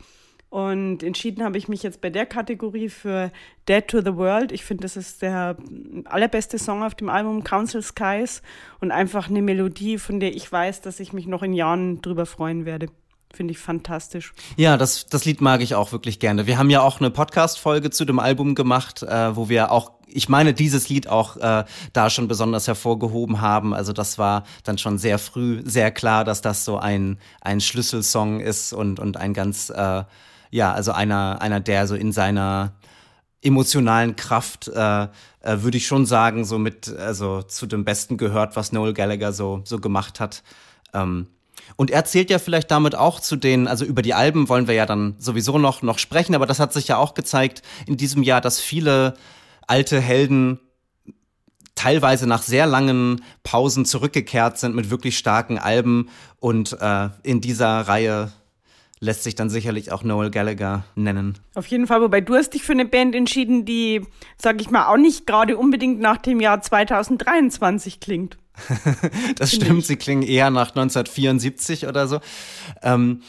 Und 0.49 1.03
entschieden 1.03 1.43
habe 1.43 1.59
ich 1.59 1.67
mich 1.67 1.83
jetzt 1.83 2.01
bei 2.01 2.09
der 2.09 2.25
Kategorie 2.25 2.89
für 2.89 3.31
Dead 3.69 3.87
to 3.87 4.01
the 4.01 4.15
World. 4.15 4.51
Ich 4.51 4.65
finde, 4.65 4.81
das 4.81 4.97
ist 4.97 5.21
der 5.21 5.57
allerbeste 6.05 6.57
Song 6.57 6.81
auf 6.81 6.95
dem 6.95 7.09
Album 7.09 7.43
Council 7.43 7.83
Skies 7.83 8.41
und 8.79 8.89
einfach 8.89 9.29
eine 9.29 9.43
Melodie, 9.43 9.99
von 9.99 10.19
der 10.19 10.35
ich 10.35 10.51
weiß, 10.51 10.81
dass 10.81 10.99
ich 10.99 11.13
mich 11.13 11.27
noch 11.27 11.43
in 11.43 11.53
Jahren 11.53 12.01
drüber 12.01 12.25
freuen 12.25 12.65
werde. 12.65 12.87
Finde 13.35 13.53
ich 13.53 13.57
fantastisch. 13.57 14.31
Ja, 14.57 14.77
das, 14.77 15.07
das 15.07 15.25
Lied 15.25 15.41
mag 15.41 15.61
ich 15.61 15.73
auch 15.73 15.91
wirklich 15.91 16.19
gerne. 16.19 16.45
Wir 16.45 16.59
haben 16.59 16.69
ja 16.69 16.81
auch 16.81 16.99
eine 16.99 17.09
Podcast-Folge 17.09 17.89
zu 17.89 18.05
dem 18.05 18.19
Album 18.19 18.53
gemacht, 18.53 19.01
äh, 19.01 19.35
wo 19.35 19.49
wir 19.49 19.71
auch, 19.71 19.93
ich 20.05 20.29
meine, 20.29 20.53
dieses 20.53 20.87
Lied 20.87 21.07
auch 21.07 21.37
äh, 21.37 21.65
da 21.93 22.09
schon 22.11 22.27
besonders 22.27 22.67
hervorgehoben 22.67 23.41
haben. 23.41 23.73
Also 23.73 23.91
das 23.91 24.19
war 24.19 24.43
dann 24.63 24.77
schon 24.77 24.99
sehr 24.99 25.17
früh 25.17 25.63
sehr 25.65 25.89
klar, 25.89 26.25
dass 26.25 26.41
das 26.41 26.63
so 26.63 26.77
ein, 26.77 27.17
ein 27.41 27.59
Schlüsselsong 27.59 28.39
ist 28.39 28.71
und, 28.71 28.99
und 28.99 29.17
ein 29.17 29.33
ganz, 29.33 29.71
äh, 29.71 30.03
ja, 30.51 30.71
also 30.71 30.91
einer, 30.91 31.41
einer, 31.41 31.59
der 31.59 31.87
so 31.87 31.95
in 31.95 32.11
seiner 32.11 32.73
emotionalen 33.41 34.15
Kraft, 34.15 34.67
äh, 34.67 35.03
äh, 35.05 35.07
würde 35.41 35.77
ich 35.77 35.87
schon 35.87 36.05
sagen, 36.05 36.45
so 36.45 36.59
mit, 36.59 36.87
also 36.87 37.41
zu 37.41 37.65
dem 37.65 37.83
Besten 37.83 38.17
gehört, 38.17 38.55
was 38.55 38.71
Noel 38.71 38.93
Gallagher 38.93 39.33
so, 39.33 39.61
so 39.65 39.79
gemacht 39.79 40.19
hat. 40.19 40.43
Ähm, 40.93 41.25
und 41.75 41.91
er 41.91 42.05
zählt 42.05 42.29
ja 42.29 42.39
vielleicht 42.39 42.71
damit 42.71 42.95
auch 42.95 43.19
zu 43.19 43.35
den, 43.35 43.67
also 43.67 43.85
über 43.85 44.01
die 44.01 44.13
Alben 44.13 44.49
wollen 44.49 44.67
wir 44.67 44.75
ja 44.75 44.85
dann 44.85 45.15
sowieso 45.17 45.57
noch, 45.57 45.81
noch 45.81 45.99
sprechen, 45.99 46.35
aber 46.35 46.45
das 46.45 46.59
hat 46.59 46.73
sich 46.73 46.87
ja 46.87 46.97
auch 46.97 47.13
gezeigt 47.13 47.61
in 47.87 47.97
diesem 47.97 48.23
Jahr, 48.23 48.41
dass 48.41 48.59
viele 48.59 49.15
alte 49.67 49.99
Helden 49.99 50.59
teilweise 51.75 52.27
nach 52.27 52.43
sehr 52.43 52.67
langen 52.67 53.23
Pausen 53.43 53.85
zurückgekehrt 53.85 54.57
sind 54.57 54.75
mit 54.75 54.89
wirklich 54.89 55.17
starken 55.17 55.57
Alben 55.57 56.09
und 56.39 56.77
äh, 56.79 57.09
in 57.23 57.41
dieser 57.41 57.81
Reihe 57.81 58.31
lässt 58.99 59.23
sich 59.23 59.35
dann 59.35 59.49
sicherlich 59.49 59.91
auch 59.91 60.03
Noel 60.03 60.31
Gallagher 60.31 60.85
nennen. 60.95 61.37
Auf 61.55 61.67
jeden 61.67 61.87
Fall, 61.87 62.01
wobei 62.01 62.21
du 62.21 62.35
hast 62.35 62.51
dich 62.51 62.63
für 62.63 62.71
eine 62.71 62.85
Band 62.85 63.15
entschieden, 63.15 63.65
die, 63.65 64.01
sag 64.37 64.61
ich 64.61 64.69
mal, 64.69 64.87
auch 64.87 64.97
nicht 64.97 65.27
gerade 65.27 65.57
unbedingt 65.57 65.99
nach 65.99 66.17
dem 66.17 66.39
Jahr 66.39 66.61
2023 66.61 67.99
klingt. 67.99 68.37
das 69.37 69.53
stimmt, 69.53 69.85
sie 69.85 69.95
klingen 69.95 70.23
eher 70.23 70.49
nach 70.49 70.69
1974 70.69 71.87
oder 71.87 72.07
so. 72.07 72.19
Ähm, 72.81 73.21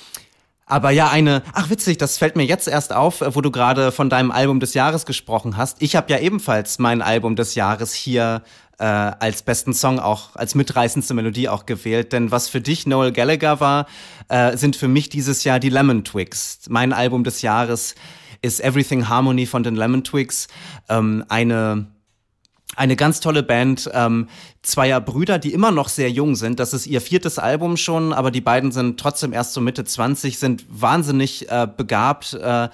aber 0.67 0.91
ja, 0.91 1.11
eine, 1.11 1.43
ach 1.53 1.69
witzig, 1.69 1.99
das 1.99 2.17
fällt 2.17 2.37
mir 2.37 2.45
jetzt 2.45 2.69
erst 2.69 2.93
auf, 2.93 3.23
wo 3.25 3.41
du 3.43 3.51
gerade 3.51 3.93
von 3.93 4.09
deinem 4.09 4.31
Album 4.31 4.61
des 4.61 4.73
Jahres 4.73 5.05
gesprochen 5.05 5.57
hast. 5.57 5.83
Ich 5.83 5.95
habe 5.95 6.11
ja 6.11 6.19
ebenfalls 6.19 6.79
mein 6.79 7.03
Album 7.03 7.37
des 7.37 7.55
Jahres 7.55 7.93
hier 7.93 8.43
äh, 8.79 8.85
als 8.85 9.43
besten 9.43 9.75
Song 9.75 9.99
auch, 9.99 10.35
als 10.37 10.55
mitreißendste 10.55 11.13
Melodie 11.13 11.49
auch 11.49 11.67
gewählt. 11.67 12.13
Denn 12.13 12.31
was 12.31 12.49
für 12.49 12.63
dich 12.63 12.87
Noel 12.87 13.13
Gallagher 13.13 13.61
war, 13.61 13.87
äh, 14.29 14.57
sind 14.57 14.77
für 14.77 14.89
mich 14.89 15.11
dieses 15.11 15.45
Jahr 15.45 15.61
die 15.61 15.69
Lemon 15.69 16.03
Twigs. 16.03 16.61
Mein 16.69 16.93
Album 16.93 17.25
des 17.25 17.43
Jahres 17.43 17.95
ist 18.41 18.61
Everything 18.63 19.09
Harmony 19.09 19.47
von 19.47 19.63
den 19.63 19.77
Lemon 19.77 20.03
Twigs. 20.03 20.49
Ähm, 20.89 21.25
eine 21.29 21.87
eine 22.77 22.97
ganz 22.97 23.21
tolle 23.21 23.43
Band 23.43 23.91
ähm, 23.93 24.29
zweier 24.63 25.01
Brüder, 25.01 25.39
die 25.39 25.53
immer 25.53 25.71
noch 25.71 25.89
sehr 25.89 26.11
jung 26.11 26.37
sind. 26.37 26.59
Das 26.59 26.73
ist 26.73 26.87
ihr 26.87 27.01
viertes 27.01 27.39
Album 27.39 27.77
schon, 27.77 28.13
aber 28.13 28.31
die 28.31 28.41
beiden 28.41 28.73
sind 28.73 28.99
trotzdem 28.99 29.33
erst 29.33 29.53
so 29.53 29.61
Mitte 29.61 29.85
20, 29.85 30.39
sind 30.39 30.65
wahnsinnig 30.69 31.51
äh, 31.51 31.67
begabt, 31.67 32.35
äh, 32.35 32.69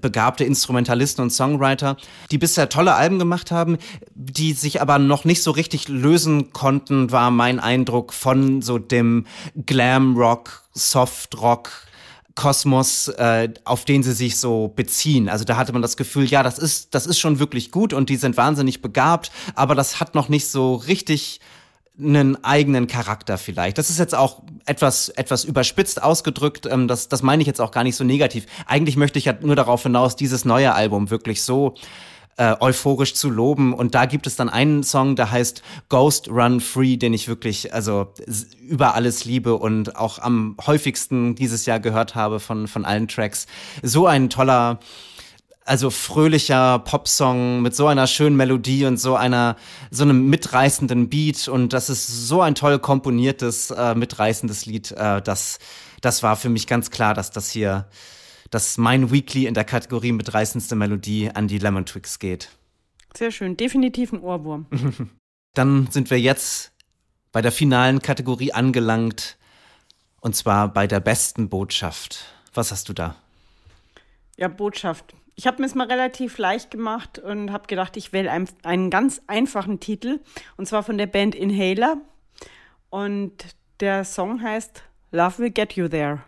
begabte 0.00 0.44
Instrumentalisten 0.44 1.22
und 1.24 1.30
Songwriter, 1.30 1.96
die 2.30 2.38
bisher 2.38 2.68
tolle 2.68 2.94
Alben 2.94 3.18
gemacht 3.18 3.50
haben, 3.50 3.78
die 4.14 4.52
sich 4.52 4.80
aber 4.80 4.98
noch 4.98 5.24
nicht 5.24 5.42
so 5.42 5.50
richtig 5.50 5.88
lösen 5.88 6.52
konnten, 6.52 7.10
war 7.10 7.30
mein 7.30 7.58
Eindruck 7.58 8.12
von 8.12 8.62
so 8.62 8.78
dem 8.78 9.26
Glam 9.66 10.16
Rock, 10.16 10.62
Soft 10.72 11.40
Rock, 11.40 11.70
Kosmos, 12.34 13.08
äh, 13.08 13.50
auf 13.64 13.84
den 13.84 14.02
sie 14.02 14.12
sich 14.12 14.38
so 14.38 14.72
beziehen. 14.74 15.28
Also 15.28 15.44
da 15.44 15.56
hatte 15.56 15.72
man 15.72 15.82
das 15.82 15.96
Gefühl, 15.96 16.24
ja, 16.24 16.42
das 16.42 16.58
ist, 16.58 16.94
das 16.94 17.06
ist 17.06 17.18
schon 17.18 17.38
wirklich 17.38 17.70
gut 17.70 17.92
und 17.92 18.08
die 18.08 18.16
sind 18.16 18.36
wahnsinnig 18.36 18.82
begabt, 18.82 19.30
aber 19.54 19.74
das 19.74 20.00
hat 20.00 20.14
noch 20.14 20.28
nicht 20.28 20.48
so 20.48 20.74
richtig 20.74 21.40
einen 21.98 22.42
eigenen 22.42 22.86
Charakter 22.86 23.36
vielleicht. 23.36 23.76
Das 23.76 23.90
ist 23.90 23.98
jetzt 23.98 24.14
auch 24.14 24.42
etwas, 24.64 25.10
etwas 25.10 25.44
überspitzt 25.44 26.02
ausgedrückt. 26.02 26.66
Ähm, 26.66 26.88
das, 26.88 27.08
das 27.08 27.22
meine 27.22 27.42
ich 27.42 27.46
jetzt 27.46 27.60
auch 27.60 27.70
gar 27.70 27.84
nicht 27.84 27.96
so 27.96 28.04
negativ. 28.04 28.46
Eigentlich 28.66 28.96
möchte 28.96 29.18
ich 29.18 29.26
ja 29.26 29.34
nur 29.40 29.56
darauf 29.56 29.82
hinaus, 29.82 30.16
dieses 30.16 30.44
neue 30.44 30.74
Album 30.74 31.10
wirklich 31.10 31.42
so 31.42 31.74
äh, 32.36 32.54
euphorisch 32.60 33.14
zu 33.14 33.30
loben. 33.30 33.74
Und 33.74 33.94
da 33.94 34.06
gibt 34.06 34.26
es 34.26 34.36
dann 34.36 34.48
einen 34.48 34.82
Song, 34.82 35.16
der 35.16 35.30
heißt 35.30 35.62
Ghost 35.88 36.28
Run 36.28 36.60
Free, 36.60 36.96
den 36.96 37.12
ich 37.12 37.28
wirklich 37.28 37.74
also 37.74 38.12
über 38.60 38.94
alles 38.94 39.24
liebe 39.24 39.56
und 39.56 39.96
auch 39.96 40.18
am 40.18 40.56
häufigsten 40.66 41.34
dieses 41.34 41.66
Jahr 41.66 41.80
gehört 41.80 42.14
habe 42.14 42.40
von, 42.40 42.68
von 42.68 42.84
allen 42.84 43.08
Tracks. 43.08 43.46
So 43.82 44.06
ein 44.06 44.30
toller, 44.30 44.80
also 45.64 45.90
fröhlicher 45.90 46.78
Popsong 46.78 47.62
mit 47.62 47.76
so 47.76 47.86
einer 47.86 48.06
schönen 48.06 48.36
Melodie 48.36 48.86
und 48.86 48.96
so 48.98 49.14
einer 49.14 49.56
so 49.90 50.02
einem 50.02 50.28
mitreißenden 50.28 51.08
Beat 51.08 51.48
und 51.48 51.72
das 51.72 51.90
ist 51.90 52.06
so 52.28 52.40
ein 52.40 52.54
toll 52.54 52.78
komponiertes 52.78 53.70
äh, 53.70 53.94
mitreißendes 53.94 54.66
Lied. 54.66 54.92
Äh, 54.92 55.22
das 55.22 55.58
das 56.00 56.22
war 56.22 56.36
für 56.36 56.48
mich 56.48 56.66
ganz 56.66 56.90
klar, 56.90 57.14
dass 57.14 57.30
das 57.30 57.50
hier 57.50 57.86
dass 58.52 58.76
mein 58.76 59.10
Weekly 59.10 59.46
in 59.46 59.54
der 59.54 59.64
Kategorie 59.64 60.12
mit 60.12 60.32
reißendste 60.34 60.76
Melodie 60.76 61.30
an 61.32 61.48
die 61.48 61.58
Lemon 61.58 61.86
Twigs 61.86 62.18
geht. 62.18 62.50
Sehr 63.16 63.30
schön, 63.30 63.56
definitiv 63.56 64.12
ein 64.12 64.20
Ohrwurm. 64.20 64.66
Dann 65.54 65.88
sind 65.90 66.10
wir 66.10 66.20
jetzt 66.20 66.70
bei 67.32 67.40
der 67.40 67.50
finalen 67.50 68.02
Kategorie 68.02 68.52
angelangt 68.52 69.38
und 70.20 70.36
zwar 70.36 70.68
bei 70.68 70.86
der 70.86 71.00
besten 71.00 71.48
Botschaft. 71.48 72.26
Was 72.52 72.70
hast 72.70 72.90
du 72.90 72.92
da? 72.92 73.16
Ja, 74.36 74.48
Botschaft. 74.48 75.14
Ich 75.34 75.46
habe 75.46 75.62
mir 75.62 75.66
es 75.66 75.74
mal 75.74 75.86
relativ 75.86 76.36
leicht 76.36 76.70
gemacht 76.70 77.18
und 77.18 77.52
habe 77.52 77.66
gedacht, 77.66 77.96
ich 77.96 78.12
wähle 78.12 78.30
einen, 78.30 78.50
einen 78.64 78.90
ganz 78.90 79.22
einfachen 79.28 79.80
Titel 79.80 80.20
und 80.58 80.66
zwar 80.66 80.82
von 80.82 80.98
der 80.98 81.06
Band 81.06 81.34
Inhaler 81.34 81.96
und 82.90 83.32
der 83.80 84.04
Song 84.04 84.42
heißt 84.42 84.82
Love 85.10 85.38
Will 85.38 85.50
Get 85.50 85.72
You 85.72 85.88
There. 85.88 86.20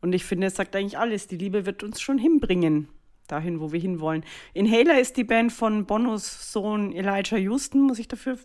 Und 0.00 0.12
ich 0.12 0.24
finde, 0.24 0.46
es 0.46 0.56
sagt 0.56 0.74
eigentlich 0.76 0.98
alles. 0.98 1.26
Die 1.26 1.36
Liebe 1.36 1.66
wird 1.66 1.82
uns 1.82 2.00
schon 2.00 2.18
hinbringen, 2.18 2.88
dahin, 3.28 3.60
wo 3.60 3.72
wir 3.72 3.80
hinwollen. 3.80 4.24
Inhaler 4.54 5.00
ist 5.00 5.16
die 5.16 5.24
Band 5.24 5.52
von 5.52 5.86
Bonos 5.86 6.52
Sohn 6.52 6.92
Elijah 6.92 7.36
Houston, 7.36 7.82
muss 7.82 7.98
ich 7.98 8.08
dafür 8.08 8.38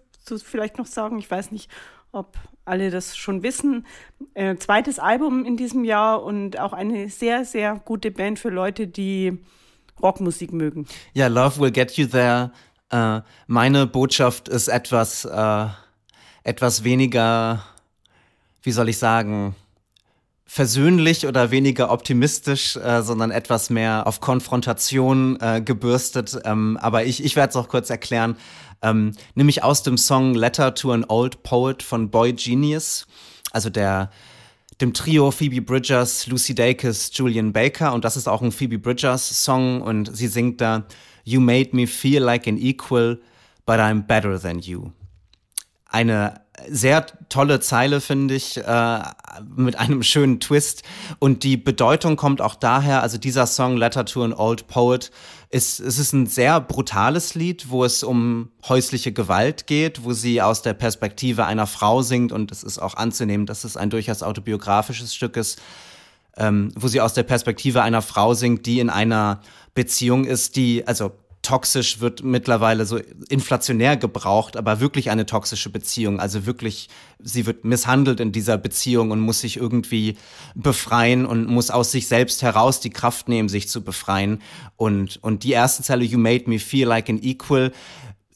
vielleicht 0.43 0.77
noch 0.77 0.87
sagen. 0.87 1.19
Ich 1.19 1.29
weiß 1.29 1.51
nicht, 1.51 1.69
ob 2.11 2.37
alle 2.65 2.89
das 2.89 3.15
schon 3.15 3.43
wissen. 3.43 3.85
Äh, 4.33 4.55
zweites 4.55 4.99
Album 4.99 5.45
in 5.45 5.57
diesem 5.57 5.83
Jahr 5.83 6.23
und 6.23 6.59
auch 6.59 6.73
eine 6.73 7.09
sehr, 7.09 7.45
sehr 7.45 7.81
gute 7.85 8.11
Band 8.11 8.39
für 8.39 8.49
Leute, 8.49 8.87
die 8.87 9.37
Rockmusik 10.01 10.51
mögen. 10.51 10.87
Ja, 11.13 11.27
Love 11.27 11.59
Will 11.59 11.71
Get 11.71 11.91
You 11.93 12.07
There. 12.07 12.51
Äh, 12.89 13.21
meine 13.47 13.85
Botschaft 13.85 14.49
ist 14.49 14.67
etwas, 14.67 15.25
äh, 15.25 15.67
etwas 16.43 16.83
weniger, 16.83 17.63
wie 18.63 18.71
soll 18.71 18.89
ich 18.89 18.97
sagen, 18.97 19.55
versöhnlich 20.45 21.27
oder 21.27 21.51
weniger 21.51 21.91
optimistisch, 21.91 22.77
äh, 22.77 23.01
sondern 23.01 23.31
etwas 23.31 23.69
mehr 23.69 24.05
auf 24.05 24.19
Konfrontation 24.19 25.37
äh, 25.41 25.61
gebürstet. 25.61 26.39
Ähm, 26.45 26.77
aber 26.79 27.05
ich, 27.05 27.23
ich 27.23 27.35
werde 27.35 27.49
es 27.49 27.55
auch 27.55 27.67
kurz 27.67 27.89
erklären. 27.89 28.37
Ähm, 28.81 29.13
nämlich 29.33 29.63
aus 29.63 29.83
dem 29.83 29.97
Song 29.97 30.35
Letter 30.35 30.75
to 30.75 30.91
an 30.91 31.05
Old 31.07 31.43
Poet 31.43 31.81
von 31.81 32.11
Boy 32.11 32.33
Genius, 32.33 33.07
also 33.51 33.69
der 33.69 34.11
dem 34.81 34.93
Trio 34.93 35.31
Phoebe 35.31 35.61
Bridgers, 35.61 36.27
Lucy 36.27 36.53
Dacus, 36.53 37.09
Julian 37.13 37.53
Baker 37.53 37.93
und 37.93 38.03
das 38.03 38.17
ist 38.17 38.27
auch 38.27 38.41
ein 38.41 38.51
Phoebe 38.51 38.77
Bridgers 38.77 39.43
Song 39.43 39.81
und 39.81 40.15
sie 40.15 40.27
singt 40.27 40.61
da 40.61 40.85
You 41.23 41.39
made 41.39 41.69
me 41.73 41.87
feel 41.87 42.21
like 42.21 42.47
an 42.47 42.57
equal, 42.57 43.19
but 43.65 43.79
I'm 43.79 44.03
better 44.03 44.39
than 44.39 44.59
you. 44.59 44.91
Eine 45.95 46.41
sehr 46.67 47.05
tolle 47.29 47.61
Zeile, 47.61 48.01
finde 48.01 48.35
ich, 48.35 48.57
äh, 48.57 48.99
mit 49.55 49.77
einem 49.79 50.03
schönen 50.03 50.41
Twist. 50.41 50.83
Und 51.19 51.43
die 51.43 51.55
Bedeutung 51.55 52.17
kommt 52.17 52.41
auch 52.41 52.55
daher, 52.55 53.01
also 53.01 53.17
dieser 53.17 53.47
Song 53.47 53.77
Letter 53.77 54.03
to 54.03 54.21
an 54.21 54.33
Old 54.33 54.67
Poet 54.67 55.09
ist, 55.51 55.79
es 55.79 55.97
ist 55.97 56.11
ein 56.11 56.27
sehr 56.27 56.59
brutales 56.59 57.33
Lied, 57.33 57.69
wo 57.69 57.85
es 57.85 58.03
um 58.03 58.49
häusliche 58.67 59.13
Gewalt 59.13 59.67
geht, 59.67 60.03
wo 60.03 60.11
sie 60.11 60.41
aus 60.41 60.61
der 60.61 60.73
Perspektive 60.73 61.45
einer 61.45 61.65
Frau 61.65 62.01
singt 62.01 62.33
und 62.33 62.51
es 62.51 62.61
ist 62.61 62.77
auch 62.77 62.95
anzunehmen, 62.95 63.45
dass 63.45 63.63
es 63.63 63.77
ein 63.77 63.89
durchaus 63.89 64.21
autobiografisches 64.21 65.15
Stück 65.15 65.37
ist, 65.37 65.61
ähm, 66.35 66.73
wo 66.75 66.89
sie 66.89 66.99
aus 66.99 67.13
der 67.13 67.23
Perspektive 67.23 67.83
einer 67.83 68.01
Frau 68.01 68.33
singt, 68.33 68.65
die 68.65 68.81
in 68.81 68.89
einer 68.89 69.39
Beziehung 69.75 70.25
ist, 70.25 70.57
die, 70.57 70.85
also 70.85 71.13
toxisch 71.45 71.99
wird 71.99 72.23
mittlerweile 72.23 72.85
so 72.85 72.99
inflationär 73.29 73.97
gebraucht, 73.97 74.57
aber 74.57 74.79
wirklich 74.79 75.11
eine 75.11 75.27
toxische 75.27 75.69
Beziehung. 75.69 76.19
Also 76.19 76.47
wirklich, 76.47 76.89
sie 77.19 77.45
wird 77.45 77.63
misshandelt 77.63 78.19
in 78.19 78.31
dieser 78.31 78.57
Beziehung 78.57 79.11
und 79.11 79.19
muss 79.19 79.41
sich 79.41 79.57
irgendwie 79.57 80.17
befreien 80.55 81.25
und 81.25 81.47
muss 81.47 81.69
aus 81.69 81.91
sich 81.91 82.07
selbst 82.07 82.41
heraus 82.41 82.79
die 82.79 82.89
Kraft 82.89 83.29
nehmen, 83.29 83.47
sich 83.47 83.69
zu 83.69 83.83
befreien. 83.83 84.41
Und, 84.75 85.19
und 85.21 85.43
die 85.43 85.51
erste 85.51 85.83
Zeile, 85.83 86.03
You 86.03 86.17
made 86.17 86.49
me 86.49 86.57
feel 86.57 86.87
like 86.87 87.09
an 87.09 87.21
equal, 87.21 87.71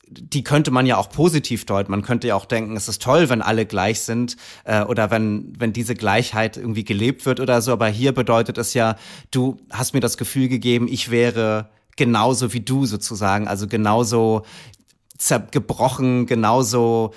die 0.07 0.43
könnte 0.43 0.69
man 0.69 0.85
ja 0.85 0.97
auch 0.97 1.09
positiv 1.09 1.65
deuten. 1.65 1.91
Man 1.91 2.03
könnte 2.03 2.27
ja 2.27 2.35
auch 2.35 2.45
denken, 2.45 2.75
es 2.75 2.87
ist 2.87 3.01
toll, 3.01 3.29
wenn 3.29 3.41
alle 3.41 3.65
gleich 3.65 4.01
sind 4.01 4.37
äh, 4.65 4.83
oder 4.83 5.09
wenn, 5.09 5.53
wenn 5.57 5.73
diese 5.73 5.95
Gleichheit 5.95 6.57
irgendwie 6.57 6.83
gelebt 6.83 7.25
wird 7.25 7.39
oder 7.39 7.61
so. 7.63 7.73
Aber 7.73 7.87
hier 7.87 8.11
bedeutet 8.11 8.59
es 8.59 8.75
ja, 8.75 8.95
du 9.31 9.57
hast 9.71 9.95
mir 9.95 9.99
das 9.99 10.17
Gefühl 10.17 10.47
gegeben, 10.47 10.87
ich 10.87 11.09
wäre 11.09 11.69
genauso 11.99 12.53
wie 12.53 12.61
du 12.61 12.85
sozusagen, 12.85 13.47
also 13.49 13.67
genauso 13.67 14.43
gebrochen, 15.51 16.27
genauso 16.27 17.13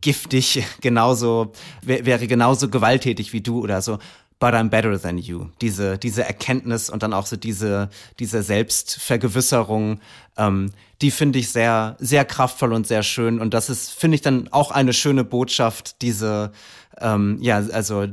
giftig, 0.00 0.64
genauso, 0.80 1.52
wäre 1.82 2.28
genauso 2.28 2.68
gewalttätig 2.68 3.32
wie 3.32 3.40
du 3.40 3.60
oder 3.60 3.82
so. 3.82 3.98
But 4.38 4.54
I'm 4.54 4.70
better 4.70 4.98
than 4.98 5.18
you. 5.18 5.48
Diese, 5.60 5.98
diese 5.98 6.24
Erkenntnis 6.24 6.88
und 6.88 7.02
dann 7.02 7.12
auch 7.12 7.26
so 7.26 7.36
diese, 7.36 7.90
diese 8.20 8.42
Selbstvergewisserung, 8.42 10.00
ähm, 10.38 10.70
die 11.02 11.10
finde 11.10 11.40
ich 11.40 11.50
sehr, 11.50 11.96
sehr 11.98 12.24
kraftvoll 12.24 12.72
und 12.72 12.86
sehr 12.86 13.02
schön. 13.02 13.40
Und 13.40 13.52
das 13.52 13.68
ist, 13.68 13.90
finde 13.90 14.14
ich, 14.14 14.22
dann 14.22 14.48
auch 14.52 14.70
eine 14.70 14.92
schöne 14.92 15.24
Botschaft, 15.24 16.00
diese, 16.00 16.52
ähm, 17.00 17.36
ja, 17.42 17.56
also 17.56 18.06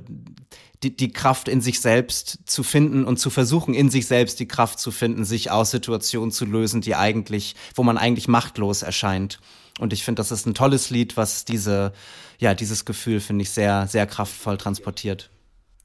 die, 0.83 0.95
die 0.95 1.11
Kraft 1.11 1.47
in 1.47 1.61
sich 1.61 1.79
selbst 1.79 2.39
zu 2.45 2.63
finden 2.63 3.03
und 3.03 3.17
zu 3.17 3.29
versuchen, 3.29 3.73
in 3.73 3.89
sich 3.89 4.07
selbst 4.07 4.39
die 4.39 4.47
Kraft 4.47 4.79
zu 4.79 4.91
finden, 4.91 5.25
sich 5.25 5.49
aus 5.49 5.71
Situationen 5.71 6.31
zu 6.31 6.45
lösen, 6.45 6.81
die 6.81 6.95
eigentlich, 6.95 7.55
wo 7.75 7.83
man 7.83 7.97
eigentlich 7.97 8.27
machtlos 8.27 8.83
erscheint. 8.83 9.39
Und 9.79 9.93
ich 9.93 10.03
finde, 10.03 10.19
das 10.19 10.31
ist 10.31 10.45
ein 10.45 10.53
tolles 10.53 10.89
Lied, 10.89 11.17
was 11.17 11.45
diese, 11.45 11.93
ja, 12.39 12.53
dieses 12.53 12.85
Gefühl, 12.85 13.19
finde 13.19 13.43
ich, 13.43 13.49
sehr, 13.49 13.87
sehr 13.87 14.07
kraftvoll 14.07 14.57
transportiert. 14.57 15.29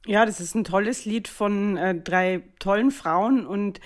Ja, 0.05 0.25
das 0.25 0.39
ist 0.39 0.55
ein 0.55 0.63
tolles 0.63 1.05
Lied 1.05 1.27
von 1.27 1.77
äh, 1.77 1.95
drei 1.95 2.43
tollen 2.59 2.91
Frauen 2.91 3.45
und 3.45 3.79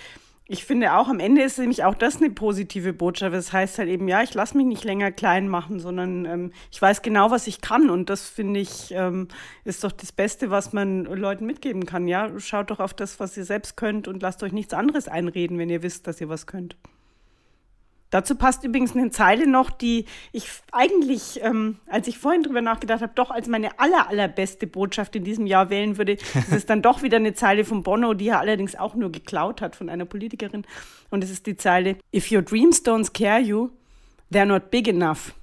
ich 0.50 0.64
finde 0.64 0.94
auch, 0.94 1.10
am 1.10 1.20
Ende 1.20 1.42
ist 1.42 1.60
nämlich 1.60 1.84
auch 1.84 1.96
das 1.96 2.18
eine 2.18 2.30
positive 2.30 2.94
Botschaft. 2.94 3.36
Das 3.36 3.52
heißt 3.52 3.80
halt 3.80 3.90
eben, 3.90 4.08
ja, 4.08 4.24
ich 4.24 4.34
lasse 4.34 4.56
mich 4.56 4.66
nicht 4.66 4.84
länger 4.86 5.12
klein 5.12 5.50
machen, 5.50 5.80
sondern 5.80 6.26
ähm, 6.26 6.52
ich 6.72 6.82
weiß 6.82 7.02
genau, 7.02 7.32
was 7.32 7.48
ich 7.48 7.60
kann. 7.60 7.90
Und 7.90 8.10
das 8.10 8.28
finde 8.30 8.62
ich, 8.62 8.92
ähm, 8.92 9.28
ist 9.66 9.84
doch 9.84 9.92
das 9.92 10.12
Beste, 10.12 10.50
was 10.50 10.72
man 10.72 11.04
Leuten 11.04 11.46
mitgeben 11.46 11.86
kann. 11.86 12.08
Ja, 12.08 12.32
schaut 12.40 12.72
doch 12.72 12.80
auf 12.80 12.94
das, 12.94 13.20
was 13.20 13.36
ihr 13.36 13.46
selbst 13.46 13.76
könnt 13.76 14.08
und 14.08 14.22
lasst 14.22 14.42
euch 14.42 14.54
nichts 14.54 14.74
anderes 14.74 15.08
einreden, 15.08 15.58
wenn 15.58 15.70
ihr 15.70 15.84
wisst, 15.84 16.08
dass 16.08 16.22
ihr 16.22 16.30
was 16.30 16.48
könnt. 16.48 16.78
Dazu 18.10 18.36
passt 18.36 18.64
übrigens 18.64 18.96
eine 18.96 19.12
Zeile 19.12 19.48
noch, 19.48 19.70
die 19.70 20.06
ich 20.32 20.48
eigentlich, 20.72 21.42
ähm, 21.44 21.78
als 21.88 22.08
ich 22.08 22.18
vorhin 22.18 22.44
drüber 22.44 22.62
nachgedacht 22.62 23.02
habe, 23.02 23.12
doch 23.16 23.32
als 23.32 23.48
meine 23.48 23.80
aller, 23.80 24.08
allerbeste 24.08 24.66
Botschaft 24.66 25.16
in 25.18 25.26
diesem 25.26 25.46
Jahr 25.46 25.70
wählen 25.70 25.98
würde. 25.98 26.18
Das 26.34 26.60
ist 26.60 26.70
dann 26.70 26.82
doch 26.82 27.02
wieder 27.02 27.18
eine 27.18 27.34
Zeile 27.34 27.66
von 27.66 27.84
Bono, 27.84 28.14
die 28.14 28.30
er 28.30 28.40
allerdings 28.40 28.76
auch 28.76 28.96
nur 28.96 29.12
geklaut 29.12 29.62
hat 29.62 29.76
von 29.76 29.90
einer 29.90 30.06
Politikerin. 30.06 30.64
Und 31.10 31.24
es 31.24 31.30
ist 31.30 31.46
die 31.46 31.58
Zeile, 31.58 31.98
If 32.16 32.32
your 32.32 32.42
dreams 32.42 32.86
don't 32.86 33.06
scare 33.06 33.42
you, 33.42 33.72
they're 34.32 34.46
not 34.46 34.72
big 34.72 34.88
enough. 34.88 35.34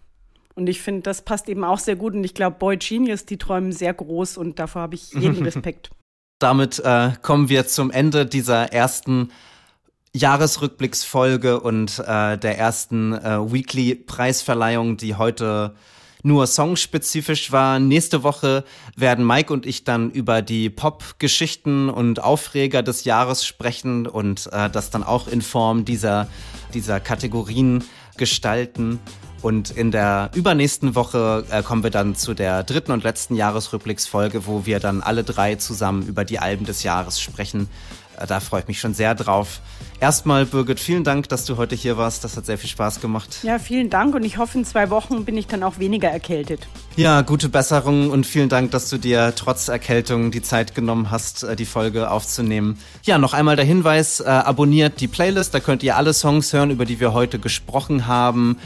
Und 0.55 0.68
ich 0.68 0.81
finde, 0.81 1.03
das 1.03 1.22
passt 1.22 1.48
eben 1.48 1.64
auch 1.64 1.79
sehr 1.79 1.96
gut. 1.96 2.14
Und 2.14 2.24
ich 2.24 2.35
glaube, 2.35 2.57
Boy 2.59 2.77
Genius, 2.77 3.27
die 3.27 3.37
träumen 3.37 3.72
sehr 3.72 3.92
groß 3.92 4.38
und 4.38 4.59
davor 4.59 4.83
habe 4.83 4.94
ich 4.94 5.12
jeden 5.12 5.42
Respekt. 5.44 5.90
Damit 6.38 6.79
äh, 6.81 7.12
kommen 7.22 7.48
wir 7.48 7.66
zum 7.66 7.90
Ende 7.90 8.24
dieser 8.27 8.72
ersten 8.72 9.31
Jahresrückblicksfolge 10.14 11.61
und 11.61 11.98
äh, 11.98 12.38
der 12.38 12.59
ersten 12.59 13.12
äh, 13.12 13.53
Weekly-Preisverleihung, 13.53 14.96
die 14.96 15.16
heute 15.16 15.74
nur 16.22 16.46
songspezifisch 16.46 17.53
war. 17.53 17.79
Nächste 17.79 18.22
Woche 18.22 18.64
werden 18.96 19.27
Mike 19.27 19.53
und 19.53 19.66
ich 19.66 19.85
dann 19.85 20.11
über 20.11 20.40
die 20.40 20.70
Pop-Geschichten 20.70 21.90
und 21.90 22.22
Aufreger 22.22 22.83
des 22.83 23.05
Jahres 23.05 23.44
sprechen 23.44 24.07
und 24.07 24.48
äh, 24.53 24.70
das 24.70 24.90
dann 24.90 25.03
auch 25.03 25.29
in 25.29 25.42
Form 25.42 25.85
dieser, 25.85 26.29
dieser 26.72 27.00
Kategorien 27.00 27.85
gestalten. 28.16 29.00
Und 29.42 29.70
in 29.70 29.90
der 29.90 30.31
übernächsten 30.35 30.94
Woche 30.94 31.44
äh, 31.50 31.62
kommen 31.62 31.83
wir 31.83 31.90
dann 31.90 32.14
zu 32.14 32.33
der 32.33 32.62
dritten 32.62 32.92
und 32.92 33.03
letzten 33.03 33.35
Jahresrückblicksfolge, 33.35 34.46
wo 34.46 34.64
wir 34.64 34.81
dann 34.81 35.03
alle 35.03 35.24
drei 35.24 35.57
zusammen 35.57 36.07
über 36.07 36.24
die 36.24 36.38
Alben 36.38 36.64
des 36.64 36.83
Jahres 36.85 37.20
sprechen. 37.20 37.68
Da 38.29 38.40
freue 38.40 38.61
ich 38.61 38.68
mich 38.68 38.81
schon 38.81 38.94
sehr 38.94 39.14
drauf. 39.14 39.61
Erstmal, 40.00 40.44
Birgit, 40.44 40.81
vielen 40.81 41.05
Dank, 41.05 41.29
dass 41.29 41.44
du 41.44 41.57
heute 41.57 41.74
hier 41.74 41.96
warst. 41.96 42.24
Das 42.24 42.37
hat 42.37 42.46
sehr 42.46 42.59
viel 42.59 42.68
Spaß 42.68 43.00
gemacht. 43.00 43.38
Ja, 43.42 43.59
vielen 43.59 43.90
Dank 43.90 44.14
und 44.14 44.24
ich 44.24 44.38
hoffe, 44.38 44.59
in 44.59 44.64
zwei 44.64 44.90
Wochen 44.90 45.24
bin 45.24 45.37
ich 45.37 45.46
dann 45.46 45.62
auch 45.62 45.79
weniger 45.79 46.11
erkältet. 46.11 46.66
Ja, 46.96 47.22
gute 47.22 47.48
Besserung 47.48 48.11
und 48.11 48.27
vielen 48.27 48.48
Dank, 48.48 48.70
dass 48.72 48.90
du 48.90 48.98
dir 48.98 49.33
trotz 49.35 49.68
Erkältung 49.68 50.31
die 50.31 50.42
Zeit 50.42 50.74
genommen 50.74 51.11
hast, 51.11 51.42
äh, 51.44 51.57
die 51.57 51.64
Folge 51.64 52.11
aufzunehmen. 52.11 52.79
Ja, 53.05 53.18
noch 53.18 53.35
einmal 53.35 53.57
der 53.57 53.64
Hinweis, 53.64 54.20
äh, 54.20 54.24
abonniert 54.24 55.00
die 55.00 55.09
Playlist, 55.09 55.55
da 55.55 55.61
könnt 55.61 55.83
ihr 55.83 55.96
alle 55.96 56.12
Songs 56.12 56.53
hören, 56.53 56.70
über 56.70 56.85
die 56.85 57.00
wir 57.00 57.12
heute 57.12 57.38
gesprochen 57.38 58.07
haben. 58.07 58.59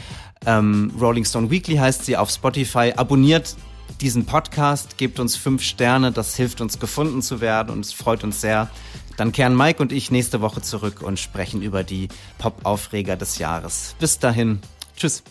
Ähm, 0.45 0.91
Rolling 0.99 1.25
Stone 1.25 1.49
Weekly 1.49 1.75
heißt 1.75 2.05
sie 2.05 2.17
auf 2.17 2.29
Spotify. 2.29 2.93
Abonniert 2.95 3.55
diesen 4.01 4.25
Podcast, 4.25 4.97
gebt 4.97 5.19
uns 5.19 5.35
fünf 5.35 5.61
Sterne, 5.61 6.11
das 6.11 6.35
hilft 6.35 6.61
uns 6.61 6.79
gefunden 6.79 7.21
zu 7.21 7.41
werden 7.41 7.71
und 7.71 7.85
es 7.85 7.93
freut 7.93 8.23
uns 8.23 8.41
sehr. 8.41 8.69
Dann 9.19 9.33
kehren 9.33 9.57
Mike 9.57 9.81
und 9.81 9.91
ich 9.91 10.11
nächste 10.11 10.39
Woche 10.39 10.61
zurück 10.61 11.01
und 11.01 11.19
sprechen 11.19 11.61
über 11.61 11.83
die 11.83 12.07
Pop-Aufreger 12.37 13.17
des 13.17 13.37
Jahres. 13.37 13.93
Bis 13.99 14.17
dahin, 14.17 14.61
tschüss. 14.95 15.23